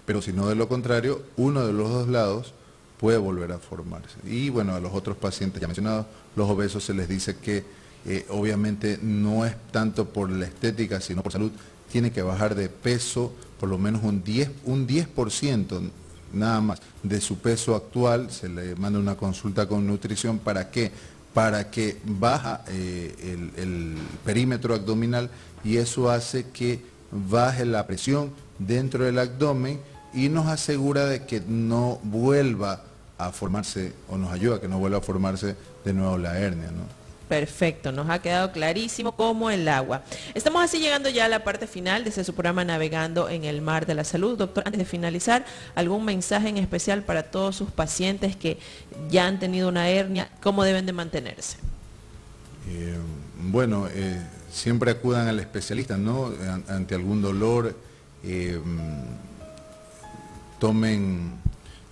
Pero 0.06 0.22
si 0.22 0.34
no, 0.34 0.48
de 0.48 0.56
lo 0.56 0.68
contrario, 0.68 1.24
uno 1.38 1.66
de 1.66 1.74
los 1.74 1.90
dos 1.90 2.08
lados 2.08 2.54
puede 3.00 3.18
volver 3.18 3.52
a 3.52 3.58
formarse. 3.58 4.16
Y 4.26 4.50
bueno, 4.50 4.76
a 4.76 4.80
los 4.80 4.94
otros 4.94 5.18
pacientes 5.18 5.60
ya 5.60 5.68
mencionados, 5.68 6.06
los 6.36 6.50
obesos 6.50 6.84
se 6.84 6.94
les 6.94 7.10
dice 7.10 7.36
que 7.38 7.64
eh, 8.06 8.26
obviamente 8.30 9.00
no 9.02 9.46
es 9.46 9.56
tanto 9.72 10.10
por 10.10 10.30
la 10.30 10.46
estética, 10.46 11.02
sino 11.02 11.22
por 11.22 11.32
salud, 11.32 11.52
tiene 11.92 12.12
que 12.12 12.22
bajar 12.22 12.56
de 12.56 12.70
peso 12.70 13.34
por 13.62 13.70
lo 13.70 13.78
menos 13.78 14.04
un 14.04 14.24
10%, 14.24 14.50
un 14.66 14.88
10 14.88 15.08
nada 16.34 16.62
más 16.62 16.82
de 17.04 17.22
su 17.22 17.38
peso 17.38 17.76
actual, 17.76 18.32
se 18.32 18.50
le 18.50 18.76
manda 18.76 18.98
una 18.98 19.16
consulta 19.16 19.68
con 19.68 19.86
nutrición, 19.86 20.40
¿para 20.40 20.72
qué? 20.72 20.92
Para 21.34 21.70
que 21.70 22.00
baja 22.04 22.64
eh, 22.70 23.16
el, 23.58 23.98
perímetro 24.26 24.74
abdominal 24.74 25.30
y 25.64 25.78
eso 25.78 26.10
hace 26.10 26.50
que 26.50 26.82
baje 27.12 27.66
la 27.66 27.86
presión 27.86 28.32
dentro 28.58 29.06
del 29.06 29.20
abdomen 29.20 29.80
y 30.14 30.30
nos 30.30 30.48
asegura 30.48 31.06
de 31.06 31.26
que 31.26 31.42
no 31.48 32.00
vuelva 32.04 32.82
a 33.20 33.32
formarse 33.32 33.94
o 34.10 34.18
nos 34.18 34.32
ayuda 34.32 34.56
a 34.56 34.62
que 34.62 34.68
no 34.68 34.80
vuelva 34.80 34.98
a 34.98 35.02
formarse 35.02 35.56
de 35.86 35.94
nuevo 35.94 36.18
la 36.18 36.40
hernia. 36.40 36.70
Perfecto, 37.32 37.94
nos 37.94 38.10
ha 38.10 38.22
quedado 38.22 38.52
clarísimo 38.52 39.14
como 39.14 39.50
el 39.50 39.66
agua. 39.70 40.04
Estamos 40.34 40.66
así 40.66 40.80
llegando 40.80 41.08
ya 41.08 41.24
a 41.24 41.30
la 41.30 41.46
parte 41.46 41.66
final 41.66 42.04
de 42.04 42.10
ese 42.10 42.26
su 42.26 42.34
programa 42.34 42.66
Navegando 42.66 43.30
en 43.30 43.46
el 43.46 43.62
Mar 43.62 43.86
de 43.86 43.96
la 43.96 44.04
Salud. 44.04 44.38
Doctor, 44.38 44.64
antes 44.66 44.80
de 44.80 44.84
finalizar, 44.84 45.46
¿algún 45.74 46.04
mensaje 46.04 46.50
en 46.50 46.58
especial 46.58 47.04
para 47.04 47.32
todos 47.32 47.56
sus 47.56 47.72
pacientes 47.72 48.36
que 48.36 48.58
ya 49.10 49.28
han 49.28 49.40
tenido 49.40 49.70
una 49.70 49.88
hernia? 49.88 50.30
¿Cómo 50.44 50.66
deben 50.66 50.86
de 50.86 50.92
mantenerse? 50.92 51.56
Eh, 52.68 52.98
bueno, 53.38 53.88
eh, 53.94 54.22
siempre 54.52 54.92
acudan 54.92 55.30
al 55.30 55.40
especialista, 55.40 55.96
¿no? 55.96 56.34
Ante 56.68 56.96
algún 56.96 57.22
dolor, 57.22 57.74
eh, 58.26 58.60
tomen, 60.60 61.32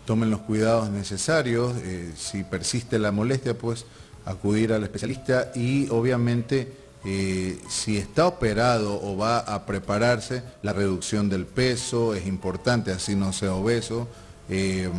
tomen 0.04 0.32
los 0.32 0.42
cuidados 0.42 0.90
necesarios. 0.90 1.76
si 2.18 2.44
persiste 2.44 3.00
la 3.00 3.14
molestia, 3.14 3.58
pues 3.58 3.86
acudir 4.26 4.74
al 4.74 4.84
especialista 4.84 5.52
y 5.56 5.90
obviamente 5.90 6.72
eh, 7.06 7.58
si 7.70 7.98
está 7.98 8.28
operado 8.28 9.02
o 9.02 9.16
va 9.16 9.40
a 9.40 9.66
prepararse, 9.66 10.44
la 10.64 10.74
reducción 10.74 11.30
del 11.30 11.46
peso 11.46 12.14
es 12.14 12.26
importante, 12.28 12.92
así 12.92 13.16
no 13.16 13.32
sea 13.32 13.54
obeso, 13.54 14.08
eh, 14.50 14.90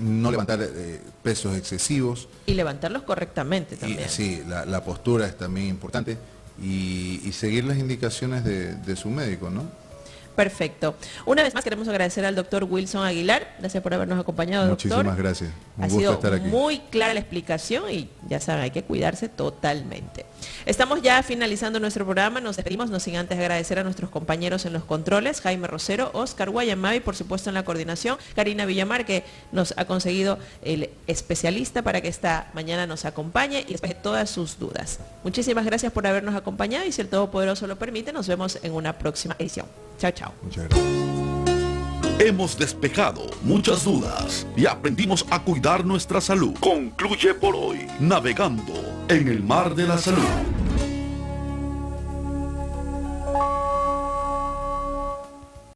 no 0.00 0.30
levantar 0.30 0.60
eh, 0.62 1.00
pesos 1.22 1.56
excesivos. 1.56 2.28
Y 2.46 2.54
levantarlos 2.54 3.02
correctamente 3.02 3.76
también. 3.76 4.08
sí, 4.08 4.42
la, 4.46 4.82
postura 4.82 5.26
es 5.26 5.36
también 5.36 5.66
importante 5.66 6.16
y, 6.62 7.30
seguir 7.32 7.64
las 7.64 7.76
indicaciones 7.76 8.44
de, 8.44 8.74
de 8.74 8.96
su 8.96 9.08
médico, 9.10 9.50
¿no? 9.50 9.64
Perfecto. 10.36 10.94
Una 11.26 11.42
vez 11.42 11.54
más 11.54 11.64
queremos 11.64 11.88
agradecer 11.88 12.24
al 12.24 12.34
doctor 12.34 12.64
Wilson 12.64 13.04
Aguilar. 13.04 13.56
Gracias 13.58 13.82
por 13.82 13.94
habernos 13.94 14.18
acompañado, 14.18 14.70
Muchísimas 14.70 15.16
gracias. 15.16 15.50
Un 15.76 15.84
ha 15.84 15.90
sido 15.90 16.12
estar 16.14 16.34
aquí. 16.34 16.48
muy 16.48 16.78
clara 16.90 17.14
la 17.14 17.20
explicación 17.20 17.90
y 17.90 18.08
ya 18.28 18.40
saben, 18.40 18.62
hay 18.62 18.70
que 18.70 18.82
cuidarse 18.82 19.28
totalmente. 19.28 20.26
Estamos 20.66 21.02
ya 21.02 21.22
finalizando 21.22 21.80
nuestro 21.80 22.04
programa. 22.04 22.40
Nos 22.40 22.56
despedimos, 22.56 22.90
no 22.90 23.00
sin 23.00 23.16
antes 23.16 23.38
agradecer 23.38 23.78
a 23.78 23.84
nuestros 23.84 24.10
compañeros 24.10 24.64
en 24.66 24.72
los 24.72 24.84
controles, 24.84 25.40
Jaime 25.40 25.66
Rosero, 25.66 26.10
Oscar 26.14 26.50
Guayamavi, 26.50 27.00
por 27.00 27.16
supuesto 27.16 27.50
en 27.50 27.54
la 27.54 27.64
coordinación, 27.64 28.18
Karina 28.34 28.64
Villamar, 28.64 29.04
que 29.04 29.24
nos 29.52 29.74
ha 29.76 29.84
conseguido 29.84 30.38
el 30.62 30.90
especialista 31.06 31.82
para 31.82 32.00
que 32.00 32.08
esta 32.08 32.50
mañana 32.54 32.86
nos 32.86 33.04
acompañe 33.04 33.64
y 33.66 33.72
despeje 33.72 33.94
todas 33.94 34.30
sus 34.30 34.58
dudas. 34.58 35.00
Muchísimas 35.24 35.64
gracias 35.64 35.92
por 35.92 36.06
habernos 36.06 36.34
acompañado 36.34 36.86
y 36.86 36.92
si 36.92 37.00
el 37.00 37.08
Todopoderoso 37.08 37.66
lo 37.66 37.76
permite, 37.76 38.12
nos 38.12 38.28
vemos 38.28 38.58
en 38.62 38.72
una 38.72 38.98
próxima 38.98 39.36
edición. 39.38 39.66
Chao, 39.98 40.12
chao. 40.20 40.34
Muchas 40.42 40.68
gracias. 40.68 40.90
Hemos 42.18 42.58
despejado 42.58 43.22
muchas 43.42 43.84
dudas 43.84 44.46
y 44.54 44.66
aprendimos 44.66 45.24
a 45.30 45.42
cuidar 45.42 45.86
nuestra 45.86 46.20
salud. 46.20 46.54
Concluye 46.60 47.32
por 47.32 47.56
hoy, 47.56 47.86
navegando 47.98 48.74
en 49.08 49.28
el 49.28 49.42
mar 49.42 49.74
de 49.74 49.86
la 49.86 49.96
salud. 49.96 50.18